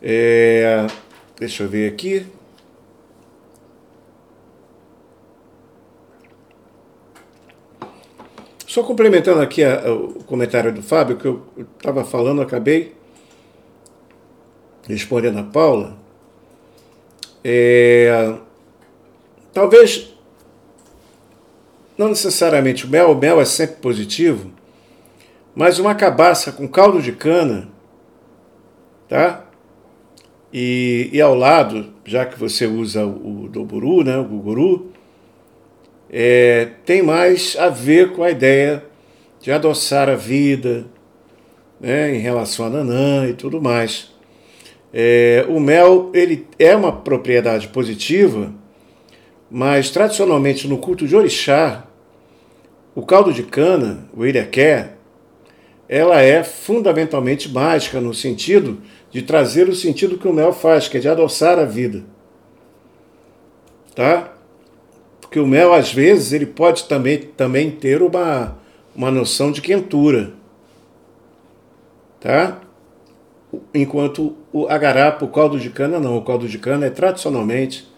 É, 0.02 0.86
deixa 1.40 1.64
eu 1.64 1.70
ver 1.70 1.92
aqui. 1.92 2.26
Só 8.74 8.82
complementando 8.82 9.40
aqui 9.40 9.64
a, 9.64 9.86
a, 9.86 9.94
o 9.94 10.24
comentário 10.24 10.74
do 10.74 10.82
Fábio, 10.82 11.16
que 11.16 11.28
eu 11.28 11.44
estava 11.78 12.04
falando, 12.04 12.42
acabei 12.42 12.96
respondendo 14.88 15.38
a 15.38 15.44
Paula. 15.44 15.96
É, 17.44 18.34
talvez 19.54 20.16
não 21.96 22.10
necessariamente 22.10 22.88
o 22.88 22.90
mel, 22.90 23.12
o 23.12 23.16
mel 23.16 23.40
é 23.40 23.46
sempre 23.46 23.76
positivo, 23.76 24.52
mas 25.54 25.78
uma 25.78 25.94
cabaça 25.94 26.52
com 26.52 26.68
caldo 26.68 27.00
de 27.00 27.12
cana, 27.12 27.70
tá? 29.08 29.46
E, 30.52 31.12
e 31.14 31.22
ao 31.22 31.36
lado, 31.36 31.94
já 32.04 32.26
que 32.26 32.40
você 32.40 32.66
usa 32.66 33.06
o, 33.06 33.44
o 33.44 33.50
doburu, 33.50 34.04
né, 34.04 34.18
o 34.18 34.24
guguru, 34.24 34.93
é, 36.16 36.70
tem 36.86 37.02
mais 37.02 37.58
a 37.58 37.70
ver 37.70 38.12
com 38.12 38.22
a 38.22 38.30
ideia 38.30 38.86
de 39.42 39.52
adoçar 39.52 40.08
a 40.08 40.16
vida, 40.16 40.86
né, 41.82 42.16
em 42.16 42.20
relação 42.20 42.68
a 42.68 42.70
nanã 42.70 43.28
e 43.28 43.34
tudo 43.34 43.60
mais. 43.60 44.14
É, 44.94 45.44
o 45.50 45.60
mel 45.60 46.12
ele 46.14 46.46
é 46.60 46.76
uma 46.76 46.92
propriedade 46.92 47.68
positiva, 47.70 48.54
mas 49.50 49.90
tradicionalmente 49.90 50.68
no 50.68 50.78
culto 50.78 51.08
de 51.08 51.16
orixá, 51.16 51.88
o 52.94 53.02
caldo 53.02 53.34
de 53.34 53.42
cana, 53.42 54.08
o 54.16 54.24
iraqué, 54.24 54.92
ela 55.90 56.22
é 56.22 56.44
fundamentalmente 56.44 57.52
mágica 57.52 58.00
no 58.00 58.14
sentido 58.14 58.80
de 59.10 59.24
trazer 59.24 59.68
o 59.68 59.76
sentido 59.76 60.20
que 60.20 60.28
o 60.28 60.34
mel 60.34 60.54
faz, 60.54 60.88
que 60.88 60.98
é 60.98 61.00
de 61.00 61.10
adoçar 61.10 61.58
a 61.58 61.66
vida. 61.66 62.04
Tá? 63.96 64.33
Porque 65.34 65.40
o 65.40 65.48
mel, 65.48 65.74
às 65.74 65.92
vezes, 65.92 66.32
ele 66.32 66.46
pode 66.46 66.84
também, 66.84 67.18
também 67.18 67.72
ter 67.72 68.04
uma, 68.04 68.56
uma 68.96 69.10
noção 69.10 69.52
de 69.52 69.64
quentura. 69.64 70.32
Tá? 72.20 72.62
enquanto 73.74 74.36
o 74.52 74.68
agarapa, 74.68 75.26
o 75.26 75.28
caldo 75.28 75.60
de 75.60 75.72
cana, 75.72 76.00
não. 76.00 76.18
O 76.18 76.22
caldo 76.24 76.48
de 76.48 76.60
cana 76.60 76.86
é 76.86 76.92
tradicionalmente 76.92 77.92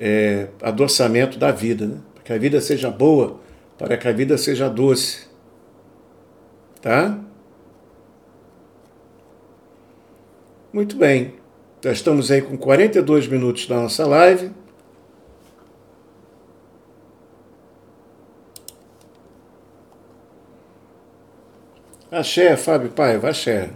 é, 0.00 0.48
adoçamento 0.60 1.38
da 1.38 1.52
vida, 1.52 1.86
né? 1.86 1.98
para 2.12 2.24
que 2.24 2.32
a 2.32 2.38
vida 2.38 2.60
seja 2.60 2.90
boa, 2.90 3.38
para 3.78 3.96
que 3.96 4.08
a 4.08 4.12
vida 4.12 4.36
seja 4.36 4.68
doce. 4.68 5.28
Tá? 6.82 7.20
Muito 10.72 10.96
bem. 10.96 11.34
Já 11.84 11.92
estamos 11.92 12.32
aí 12.32 12.42
com 12.42 12.56
42 12.56 13.28
minutos 13.28 13.68
da 13.68 13.76
nossa 13.76 14.04
live. 14.04 14.63
Axé, 22.10 22.56
Fábio 22.56 22.90
Paiva, 22.90 23.30
axé. 23.30 23.70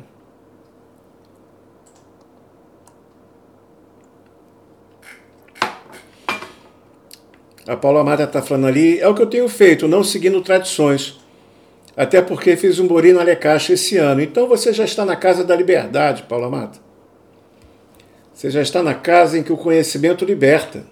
A 7.66 7.76
Paula 7.76 8.02
Mata 8.02 8.22
está 8.22 8.40
falando 8.40 8.66
ali, 8.66 8.98
é 8.98 9.06
o 9.06 9.14
que 9.14 9.20
eu 9.20 9.26
tenho 9.26 9.46
feito, 9.46 9.86
não 9.86 10.02
seguindo 10.02 10.40
tradições. 10.40 11.20
Até 11.94 12.22
porque 12.22 12.56
fiz 12.56 12.78
um 12.78 12.86
Borino 12.86 13.20
Alecache 13.20 13.74
esse 13.74 13.98
ano. 13.98 14.22
Então 14.22 14.46
você 14.46 14.72
já 14.72 14.84
está 14.84 15.04
na 15.04 15.16
casa 15.16 15.44
da 15.44 15.54
liberdade, 15.54 16.22
Paula 16.22 16.48
Mata. 16.48 16.78
Você 18.32 18.50
já 18.50 18.62
está 18.62 18.82
na 18.84 18.94
casa 18.94 19.36
em 19.36 19.42
que 19.42 19.52
o 19.52 19.56
conhecimento 19.56 20.24
liberta. 20.24 20.86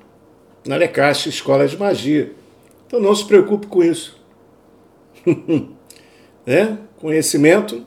Na 0.67 0.75
Alecache, 0.75 1.29
Escola 1.29 1.69
de 1.69 1.79
Magia. 1.79 2.33
Então 2.87 3.01
não 3.01 3.15
se 3.15 3.25
preocupe 3.25 3.69
com 3.69 3.85
isso. 3.85 4.21
né? 6.45 6.77
Conhecimento 6.99 7.87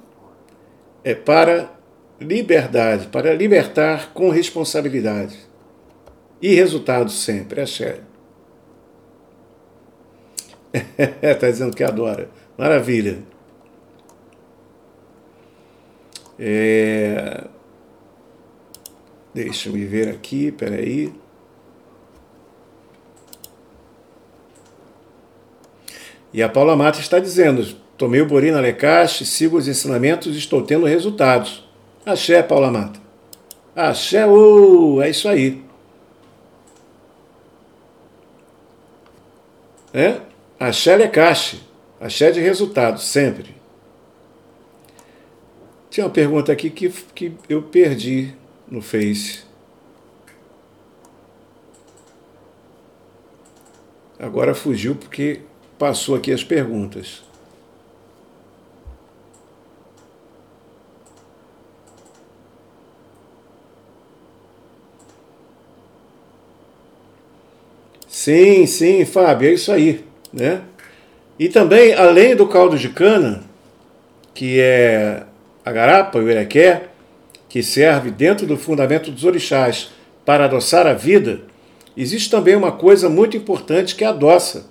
é 1.03 1.15
para 1.15 1.71
liberdade, 2.19 3.07
para 3.07 3.33
libertar 3.33 4.13
com 4.13 4.29
responsabilidade. 4.29 5.37
E 6.41 6.53
resultado 6.53 7.09
sempre, 7.09 7.61
é 7.61 7.65
sério. 7.65 8.03
Está 11.21 11.49
dizendo 11.51 11.75
que 11.75 11.83
adora. 11.83 12.29
Maravilha. 12.57 13.23
É... 16.37 17.45
Deixa 19.33 19.69
eu 19.69 19.73
ver 19.73 20.09
aqui, 20.09 20.51
peraí. 20.51 21.13
E 26.31 26.43
a 26.43 26.49
Paula 26.49 26.75
Mata 26.75 26.99
está 26.99 27.19
dizendo: 27.19 27.65
tomei 27.99 28.21
o 28.21 28.25
Borina 28.25 28.57
Alecache, 28.57 29.25
sigo 29.25 29.57
os 29.57 29.67
ensinamentos 29.67 30.33
e 30.33 30.39
estou 30.39 30.63
tendo 30.63 30.85
resultados. 30.85 31.67
Axé, 32.05 32.41
Paula 32.41 32.71
Mata. 32.71 32.97
Axé, 33.75 34.25
uh, 34.25 35.01
é 35.01 35.09
isso 35.09 35.27
aí. 35.27 35.61
É? 39.93 40.21
Axé 40.57 40.93
Alecache. 40.93 41.61
Axé 41.99 42.31
de 42.31 42.39
resultados, 42.39 43.03
sempre. 43.03 43.53
Tinha 45.89 46.05
uma 46.05 46.11
pergunta 46.11 46.53
aqui 46.53 46.69
que, 46.69 46.89
que 47.13 47.33
eu 47.49 47.63
perdi 47.63 48.33
no 48.65 48.81
Face. 48.81 49.43
Agora 54.17 54.55
fugiu 54.55 54.95
porque 54.95 55.41
passou 55.77 56.15
aqui 56.15 56.31
as 56.31 56.43
perguntas. 56.43 57.28
Sim, 68.29 68.67
sim, 68.67 69.05
Fábio, 69.05 69.49
é 69.49 69.53
isso 69.53 69.71
aí, 69.71 70.05
né? 70.31 70.61
E 71.39 71.49
também, 71.49 71.95
além 71.95 72.35
do 72.35 72.45
caldo 72.45 72.77
de 72.77 72.87
cana, 72.87 73.41
que 74.35 74.59
é 74.59 75.23
a 75.65 75.71
garapa, 75.71 76.19
o 76.19 76.29
erequé, 76.29 76.89
que 77.49 77.63
serve 77.63 78.11
dentro 78.11 78.45
do 78.45 78.55
fundamento 78.55 79.09
dos 79.09 79.23
orixás 79.23 79.89
para 80.23 80.45
adoçar 80.45 80.85
a 80.85 80.93
vida, 80.93 81.41
existe 81.97 82.29
também 82.29 82.55
uma 82.55 82.71
coisa 82.71 83.09
muito 83.09 83.35
importante 83.35 83.95
que 83.95 84.03
adoça. 84.03 84.67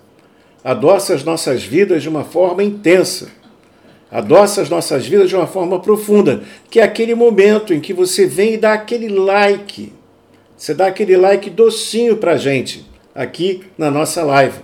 Adoça 0.63 1.13
as 1.13 1.25
nossas 1.25 1.65
vidas 1.65 2.01
de 2.01 2.09
uma 2.09 2.23
forma 2.23 2.63
intensa. 2.63 3.27
Adoça 4.09 4.63
as 4.63 4.71
nossas 4.71 5.05
vidas 5.05 5.29
de 5.29 5.35
uma 5.35 5.49
forma 5.49 5.81
profunda, 5.81 6.45
que 6.71 6.79
é 6.79 6.85
aquele 6.85 7.17
momento 7.17 7.75
em 7.75 7.81
que 7.81 7.93
você 7.93 8.25
vem 8.25 8.55
e 8.55 8.57
dá 8.57 8.75
aquele 8.75 9.09
like. 9.09 9.93
Você 10.57 10.75
dá 10.75 10.87
aquele 10.87 11.17
like 11.17 11.51
docinho 11.51 12.19
pra 12.19 12.37
gente 12.37 12.87
aqui 13.19 13.65
na 13.77 13.91
nossa 13.91 14.23
live. 14.23 14.61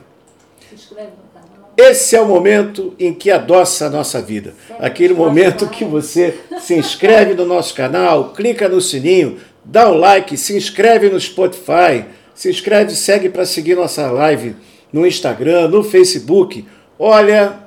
Esse 1.76 2.14
é 2.14 2.20
o 2.20 2.26
momento 2.26 2.94
em 3.00 3.12
que 3.12 3.28
adoça 3.28 3.86
a 3.86 3.90
nossa 3.90 4.22
vida. 4.22 4.54
Aquele 4.78 5.12
momento 5.12 5.66
que 5.66 5.84
você 5.84 6.38
se 6.60 6.72
inscreve 6.72 7.34
no 7.34 7.44
nosso 7.44 7.74
canal, 7.74 8.32
clica 8.32 8.68
no 8.68 8.80
sininho, 8.80 9.40
dá 9.64 9.90
um 9.90 9.96
like, 9.96 10.36
se 10.36 10.56
inscreve 10.56 11.10
no 11.10 11.20
Spotify, 11.20 12.04
se 12.32 12.48
inscreve, 12.48 12.92
segue 12.94 13.28
para 13.28 13.44
seguir 13.44 13.74
nossa 13.74 14.08
live 14.08 14.54
no 14.92 15.04
Instagram, 15.04 15.66
no 15.66 15.82
Facebook. 15.82 16.64
Olha, 16.96 17.58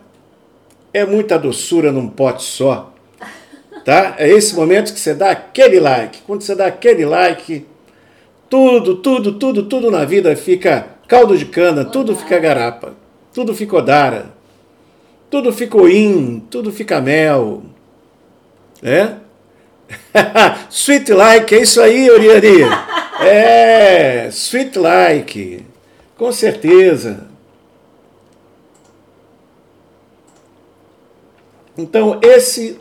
é 0.93 1.05
muita 1.05 1.37
doçura 1.37 1.91
num 1.91 2.07
pote 2.07 2.43
só. 2.43 2.93
Tá? 3.83 4.15
É 4.17 4.29
esse 4.29 4.55
momento 4.55 4.93
que 4.93 4.99
você 5.01 5.13
dá 5.13 5.31
aquele 5.31 5.81
like. 5.81 6.19
Quando 6.25 6.43
você 6.43 6.55
dá 6.55 6.67
aquele 6.67 7.05
like, 7.05 7.65
tudo, 8.49 8.95
tudo, 8.95 9.33
tudo, 9.33 9.63
tudo 9.63 9.91
na 9.91 10.05
vida 10.05 10.35
fica 10.35 10.87
caldo 11.07 11.37
de 11.37 11.45
cana, 11.45 11.85
tudo 11.85 12.15
fica 12.15 12.39
garapa 12.39 12.93
tudo 13.37 13.53
ficou 13.53 13.83
dara, 13.83 14.33
tudo 15.29 15.53
ficou 15.53 15.87
in, 15.87 16.39
tudo 16.49 16.71
fica 16.71 16.99
mel. 16.99 17.61
É? 18.81 19.13
sweet 20.71 21.13
like, 21.13 21.53
é 21.53 21.61
isso 21.61 21.79
aí, 21.79 22.09
Oriane. 22.09 22.65
É, 23.19 24.29
sweet 24.31 24.77
like, 24.77 25.65
com 26.17 26.31
certeza. 26.31 27.27
Então, 31.75 32.19
esse 32.23 32.79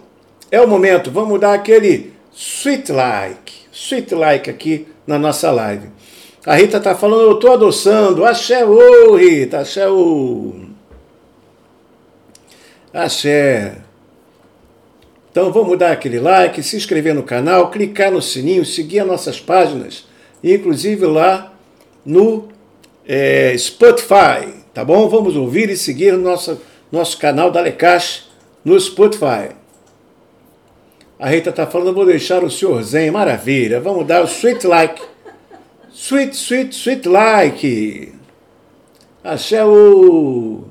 é 0.51 0.61
o 0.61 0.69
momento. 0.69 1.11
Vamos 1.11 1.41
dar 1.41 1.55
aquele 1.55 2.13
sweet 2.35 2.93
like, 2.93 3.66
sweet 3.77 4.15
like 4.15 4.49
aqui 4.49 4.89
na 5.07 5.19
nossa 5.19 5.51
live. 5.51 5.89
A 6.47 6.55
Rita 6.55 6.79
está 6.79 6.95
falando, 6.95 7.23
eu 7.23 7.33
estou 7.33 7.53
adoçando. 7.53 8.25
Axé, 8.25 8.65
ô 8.65 9.17
Rita, 9.17 9.61
axé, 9.61 9.87
ô. 9.89 10.55
Axé. 12.93 13.77
Então 15.31 15.53
vamos 15.53 15.79
dar 15.79 15.93
aquele 15.93 16.19
like, 16.19 16.63
se 16.63 16.77
inscrever 16.77 17.15
no 17.15 17.23
canal, 17.23 17.71
clicar 17.71 18.11
no 18.11 18.23
sininho, 18.23 18.65
seguir 18.65 19.01
as 19.01 19.07
nossas 19.07 19.39
páginas, 19.39 20.07
inclusive 20.43 21.05
lá 21.05 21.53
no 22.07 22.49
é, 23.07 23.55
Spotify, 23.59 24.55
tá 24.73 24.83
bom? 24.83 25.07
Vamos 25.11 25.37
ouvir 25.37 25.69
e 25.69 25.77
seguir 25.77 26.17
nosso, 26.17 26.59
nosso 26.91 27.19
canal 27.19 27.51
da 27.51 27.61
Lecache 27.61 28.23
no 28.65 28.81
Spotify. 28.81 29.51
A 31.19 31.29
Rita 31.31 31.49
está 31.49 31.67
falando, 31.67 31.95
vou 31.95 32.05
deixar 32.05 32.45
o 32.45 32.51
senhor 32.51 32.83
Zen, 32.83 33.11
maravilha. 33.11 33.81
Vamos 33.81 34.07
dar 34.07 34.23
o 34.23 34.27
sweet 34.27 34.67
like. 34.67 35.01
Sweet, 35.91 36.37
sweet, 36.37 36.75
sweet 36.75 37.09
like. 37.09 38.13
Axé 39.25 39.65
o. 39.65 40.65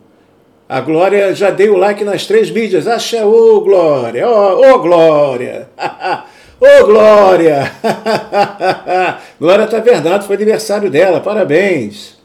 A 0.69 0.81
Glória 0.81 1.33
já 1.33 1.49
deu 1.49 1.73
o 1.73 1.77
like 1.77 2.03
nas 2.03 2.27
três 2.27 2.51
mídias. 2.51 2.87
Axé 2.87 3.25
o 3.25 3.59
Glória. 3.61 4.27
Ô, 4.27 4.31
oh, 4.31 4.73
oh, 4.73 4.79
Glória. 4.79 5.67
Ô, 6.61 6.65
oh, 6.65 6.85
Glória. 6.85 7.71
Glória 9.39 9.67
tá 9.67 9.79
verdade, 9.79 10.27
foi 10.27 10.35
aniversário 10.35 10.91
dela. 10.91 11.19
Parabéns. 11.21 12.17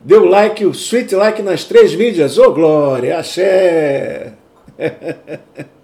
Deu 0.00 0.24
like, 0.24 0.64
o 0.64 0.74
sweet 0.74 1.14
like 1.14 1.42
nas 1.42 1.62
três 1.62 1.94
mídias. 1.94 2.38
Ô, 2.38 2.52
Glória. 2.52 3.18
Axé. 3.18 4.32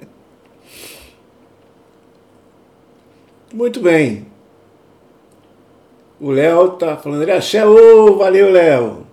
Muito 3.55 3.78
bem. 3.78 4.26
O 6.20 6.32
Léo 6.32 6.70
tá 6.70 6.96
falando, 6.96 7.22
ele 7.22 7.30
axé, 7.30 7.64
valeu, 7.64 8.50
Léo. 8.50 9.07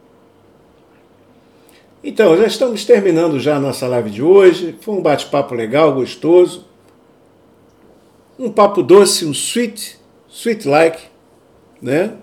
Então, 2.03 2.35
já 2.35 2.47
estamos 2.47 2.83
terminando 2.83 3.39
já 3.39 3.57
a 3.57 3.59
nossa 3.59 3.87
live 3.87 4.09
de 4.09 4.23
hoje. 4.23 4.75
Foi 4.81 4.95
um 4.95 5.01
bate-papo 5.01 5.53
legal, 5.53 5.93
gostoso. 5.93 6.65
Um 8.39 8.51
papo 8.51 8.81
doce, 8.81 9.25
um 9.25 9.31
sweet, 9.31 9.99
sweet 10.27 10.67
like, 10.67 11.03
né? 11.79 12.15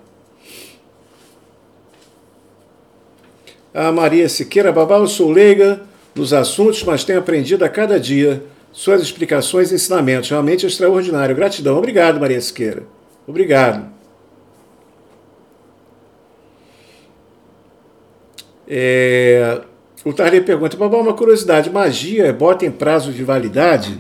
A 3.72 3.92
Maria 3.92 4.28
Siqueira 4.28 4.72
Babá, 4.72 4.96
eu 4.96 5.06
sou 5.06 5.30
leiga 5.30 5.82
nos 6.16 6.32
assuntos, 6.32 6.82
mas 6.82 7.04
tenho 7.04 7.20
aprendido 7.20 7.64
a 7.64 7.68
cada 7.68 8.00
dia 8.00 8.42
suas 8.78 9.02
explicações 9.02 9.72
e 9.72 9.74
ensinamentos. 9.74 10.30
Realmente 10.30 10.64
extraordinário. 10.64 11.34
Gratidão. 11.34 11.76
Obrigado, 11.76 12.20
Maria 12.20 12.40
Siqueira. 12.40 12.84
Obrigado. 13.26 13.90
É, 18.68 19.62
o 20.04 20.12
Tarley 20.12 20.42
pergunta, 20.42 20.76
Babá, 20.76 20.98
uma 20.98 21.12
curiosidade, 21.12 21.70
magia 21.70 22.32
bota 22.32 22.64
em 22.64 22.70
prazo 22.70 23.12
de 23.12 23.24
validade? 23.24 23.98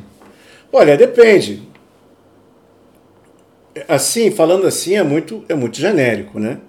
Olha, 0.72 0.96
depende. 0.96 1.62
Assim, 3.88 4.30
falando 4.30 4.64
assim, 4.64 4.94
é 4.94 5.02
muito, 5.02 5.44
é 5.48 5.54
muito 5.54 5.76
genérico, 5.76 6.38
né? 6.38 6.60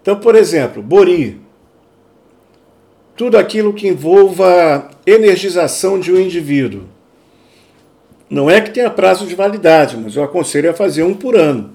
Então, 0.00 0.14
por 0.20 0.36
exemplo, 0.36 0.80
Bori. 0.80 1.40
Tudo 3.16 3.36
aquilo 3.36 3.74
que 3.74 3.88
envolva 3.88 4.88
energização 5.04 5.98
de 5.98 6.12
um 6.12 6.20
indivíduo. 6.20 6.91
Não 8.32 8.48
é 8.48 8.62
que 8.62 8.70
tenha 8.70 8.88
prazo 8.88 9.26
de 9.26 9.34
validade, 9.34 9.94
mas 9.94 10.16
eu 10.16 10.24
aconselho 10.24 10.70
a 10.70 10.72
fazer 10.72 11.02
um 11.02 11.12
por 11.12 11.36
ano. 11.36 11.74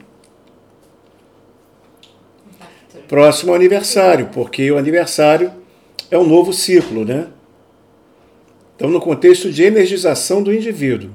Próximo 3.08 3.54
aniversário, 3.54 4.32
porque 4.34 4.72
o 4.72 4.76
aniversário 4.76 5.52
é 6.10 6.18
um 6.18 6.26
novo 6.26 6.52
ciclo, 6.52 7.06
né? 7.06 7.28
Então, 8.76 8.90
no 8.90 9.00
contexto 9.00 9.52
de 9.52 9.66
energização 9.66 10.42
do 10.42 10.52
indivíduo. 10.52 11.12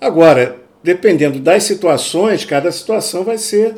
Agora, 0.00 0.56
dependendo 0.82 1.38
das 1.38 1.64
situações, 1.64 2.46
cada 2.46 2.72
situação 2.72 3.24
vai 3.24 3.36
ser, 3.36 3.76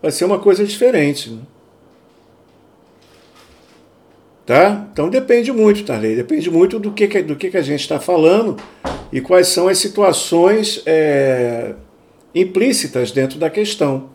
vai 0.00 0.12
ser 0.12 0.26
uma 0.26 0.38
coisa 0.38 0.64
diferente. 0.64 1.30
Né? 1.30 1.40
Tá? 4.46 4.86
Então 4.92 5.08
depende 5.08 5.50
muito, 5.52 5.84
Tarley. 5.84 6.16
Depende 6.16 6.50
muito 6.50 6.78
do 6.78 6.92
que, 6.92 7.22
do 7.22 7.34
que, 7.34 7.56
a 7.56 7.62
gente 7.62 7.80
está 7.80 7.98
falando 7.98 8.56
e 9.10 9.20
quais 9.20 9.48
são 9.48 9.68
as 9.68 9.78
situações 9.78 10.82
é, 10.84 11.74
implícitas 12.34 13.10
dentro 13.10 13.38
da 13.38 13.48
questão. 13.48 14.10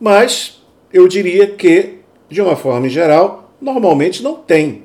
Mas 0.00 0.62
eu 0.92 1.06
diria 1.06 1.46
que, 1.46 1.98
de 2.30 2.40
uma 2.40 2.56
forma 2.56 2.88
geral, 2.88 3.52
normalmente 3.60 4.22
não 4.22 4.36
tem. 4.36 4.84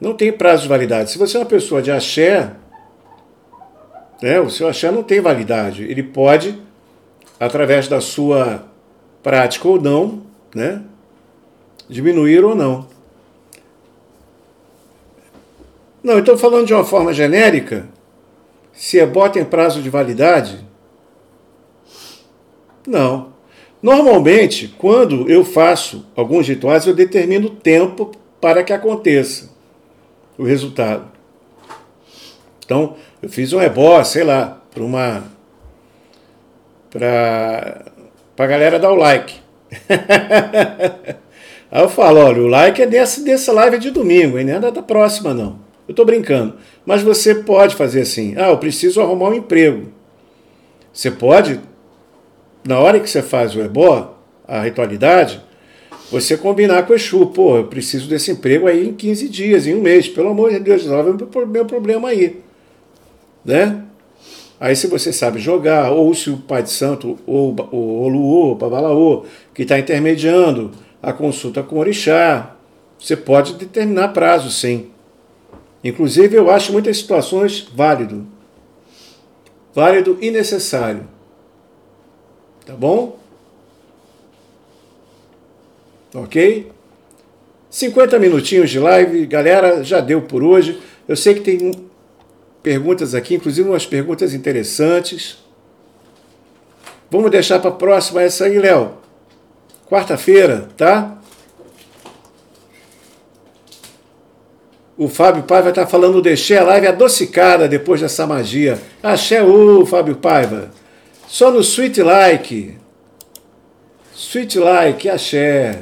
Não 0.00 0.14
tem 0.14 0.32
prazo 0.32 0.62
de 0.62 0.68
validade. 0.68 1.10
Se 1.10 1.18
você 1.18 1.36
é 1.36 1.40
uma 1.40 1.46
pessoa 1.46 1.82
de 1.82 1.90
axé, 1.90 2.52
né, 4.22 4.38
o 4.40 4.48
seu 4.48 4.68
axé 4.68 4.92
não 4.92 5.02
tem 5.02 5.20
validade. 5.20 5.82
Ele 5.84 6.02
pode, 6.02 6.56
através 7.38 7.88
da 7.88 8.00
sua 8.00 8.64
prática 9.22 9.66
ou 9.66 9.80
não, 9.80 10.22
né, 10.54 10.82
diminuir 11.90 12.44
ou 12.44 12.54
não. 12.54 12.86
Não, 16.02 16.20
estou 16.20 16.38
falando 16.38 16.66
de 16.66 16.72
uma 16.72 16.84
forma 16.84 17.12
genérica. 17.12 17.88
Se 18.72 18.98
é 18.98 19.04
bota 19.04 19.38
em 19.38 19.44
prazo 19.44 19.82
de 19.82 19.90
validade? 19.90 20.64
Não. 22.86 23.34
Normalmente, 23.82 24.68
quando 24.78 25.30
eu 25.30 25.44
faço 25.44 26.06
alguns 26.16 26.48
rituais, 26.48 26.86
eu 26.86 26.94
determino 26.94 27.48
o 27.48 27.56
tempo 27.56 28.12
para 28.40 28.62
que 28.62 28.72
aconteça 28.72 29.50
o 30.38 30.44
resultado. 30.44 31.10
Então, 32.64 32.96
eu 33.20 33.28
fiz 33.28 33.52
um 33.52 33.60
ebó, 33.60 34.02
sei 34.04 34.24
lá, 34.24 34.62
para 34.70 34.82
uma. 34.82 35.24
para 36.90 37.84
a 38.38 38.46
galera 38.46 38.78
dar 38.78 38.92
o 38.92 38.96
like. 38.96 39.34
Aí 41.70 41.82
eu 41.82 41.88
falo, 41.88 42.18
olha, 42.18 42.42
o 42.42 42.46
like 42.46 42.82
é 42.82 42.86
dessa, 42.86 43.22
dessa 43.22 43.52
live 43.52 43.78
de 43.78 43.90
domingo, 43.90 44.38
hein? 44.38 44.44
não 44.44 44.68
é 44.68 44.70
da 44.70 44.82
próxima, 44.82 45.32
não. 45.32 45.58
Eu 45.86 45.92
estou 45.92 46.04
brincando. 46.04 46.54
Mas 46.84 47.02
você 47.02 47.34
pode 47.34 47.76
fazer 47.76 48.00
assim, 48.00 48.34
ah, 48.36 48.48
eu 48.48 48.58
preciso 48.58 49.00
arrumar 49.00 49.28
um 49.28 49.34
emprego. 49.34 49.88
Você 50.92 51.10
pode, 51.10 51.60
na 52.66 52.78
hora 52.78 52.98
que 52.98 53.08
você 53.08 53.22
faz 53.22 53.54
o 53.54 53.60
ebó, 53.60 54.16
a 54.46 54.62
ritualidade, 54.62 55.40
você 56.10 56.36
combinar 56.36 56.84
com 56.86 56.92
o 56.92 56.96
Exu, 56.96 57.26
pô, 57.26 57.58
eu 57.58 57.64
preciso 57.64 58.08
desse 58.08 58.32
emprego 58.32 58.66
aí 58.66 58.88
em 58.88 58.92
15 58.92 59.28
dias, 59.28 59.66
em 59.66 59.74
um 59.74 59.80
mês, 59.80 60.08
pelo 60.08 60.30
amor 60.30 60.50
de 60.50 60.58
Deus, 60.58 60.82
resolve 60.82 61.24
o 61.24 61.46
meu 61.46 61.64
problema 61.64 62.08
aí. 62.08 62.40
Né? 63.44 63.84
Aí 64.58 64.74
se 64.74 64.88
você 64.88 65.12
sabe 65.12 65.38
jogar, 65.38 65.92
ou 65.92 66.12
se 66.12 66.28
o 66.28 66.36
Pai 66.36 66.64
de 66.64 66.70
Santo, 66.70 67.16
ou 67.26 67.54
o 67.70 68.02
Oluô, 68.02 68.52
o 68.52 68.54
Babalaô, 68.56 69.24
que 69.54 69.62
está 69.62 69.78
intermediando, 69.78 70.72
a 71.02 71.12
consulta 71.12 71.62
com 71.62 71.76
o 71.76 71.78
orixá. 71.78 72.54
Você 72.98 73.16
pode 73.16 73.54
determinar 73.54 74.08
prazo, 74.08 74.50
sim. 74.50 74.90
Inclusive, 75.82 76.36
eu 76.36 76.50
acho 76.50 76.72
muitas 76.72 76.98
situações 76.98 77.66
válido. 77.74 78.26
Válido 79.74 80.18
e 80.20 80.30
necessário. 80.30 81.08
Tá 82.66 82.74
bom? 82.74 83.18
Ok? 86.14 86.70
50 87.70 88.18
minutinhos 88.18 88.68
de 88.68 88.78
live, 88.78 89.26
galera, 89.26 89.82
já 89.82 90.00
deu 90.00 90.22
por 90.22 90.42
hoje. 90.42 90.80
Eu 91.08 91.16
sei 91.16 91.34
que 91.34 91.40
tem 91.40 91.72
perguntas 92.62 93.14
aqui, 93.14 93.36
inclusive 93.36 93.68
umas 93.68 93.86
perguntas 93.86 94.34
interessantes. 94.34 95.38
Vamos 97.10 97.30
deixar 97.30 97.58
para 97.60 97.70
a 97.70 97.74
próxima 97.74 98.22
essa 98.22 98.44
aí, 98.44 98.58
Léo 98.58 98.99
quarta-feira, 99.90 100.68
tá? 100.76 101.18
O 104.96 105.08
Fábio 105.08 105.42
Paiva 105.42 105.70
está 105.70 105.86
falando 105.86 106.22
deixei 106.22 106.58
a 106.58 106.62
live 106.62 106.86
adocicada 106.86 107.66
depois 107.66 108.00
dessa 108.00 108.26
magia. 108.26 108.78
Axé, 109.02 109.42
ô 109.42 109.84
Fábio 109.84 110.14
Paiva. 110.16 110.70
Só 111.26 111.50
no 111.50 111.60
Sweet 111.60 112.02
Like. 112.02 112.78
Sweet 114.14 114.58
Like, 114.58 115.08
axé. 115.08 115.80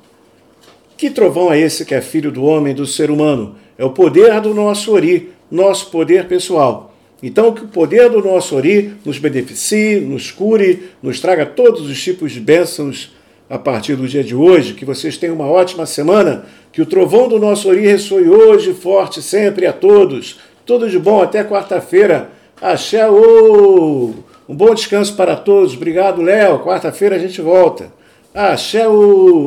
Que 0.97 1.10
trovão 1.10 1.49
é 1.51 1.60
esse 1.60 1.86
que 1.86 1.95
é 1.95 2.01
filho 2.01 2.32
do 2.32 2.43
homem, 2.43 2.76
do 2.76 2.86
ser 2.86 3.10
humano? 3.10 3.56
É 3.78 3.86
o 3.86 3.89
poder 3.89 4.39
do 4.41 4.53
nosso 4.53 4.93
Ori, 4.93 5.32
nosso 5.56 5.89
poder 5.89 6.28
pessoal. 6.28 6.93
Então, 7.24 7.53
que 7.53 7.64
o 7.64 7.68
poder 7.68 8.10
do 8.10 8.22
nosso 8.22 8.56
Ori 8.56 8.93
nos 9.03 9.18
beneficie, 9.18 9.99
nos 9.99 10.32
cure, 10.32 10.89
nos 11.01 11.20
traga 11.20 11.45
todos 11.45 11.89
os 11.89 12.03
tipos 12.03 12.32
de 12.32 12.39
bênçãos 12.39 13.16
a 13.49 13.58
partir 13.58 13.95
do 13.95 14.08
dia 14.08 14.24
de 14.24 14.36
hoje. 14.36 14.74
Que 14.74 14.86
vocês 14.86 15.18
tenham 15.18 15.36
uma 15.36 15.47
ótima 15.47 15.86
semana. 15.86 16.45
Que 16.72 16.82
o 16.82 16.86
trovão 16.86 17.28
do 17.28 17.39
nosso 17.39 17.70
Ori 17.70 17.82
ressoe 17.82 18.30
hoje, 18.30 18.74
forte, 18.74 19.22
sempre 19.22 19.66
a 19.66 19.74
todos. 19.74 20.39
Tudo 20.66 20.89
de 20.89 20.99
bom 20.99 21.22
até 21.22 21.43
quarta-feira. 21.43 22.30
Axé! 22.62 23.10
Um 23.10 24.14
bom 24.49 24.76
descanso 24.76 25.16
para 25.16 25.36
todos. 25.36 25.74
Obrigado, 25.74 26.22
Léo. 26.22 26.60
Quarta-feira 26.60 27.16
a 27.16 27.20
gente 27.20 27.41
volta. 27.41 27.91
Axé! 28.34 28.84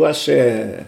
Axé. 0.05 0.85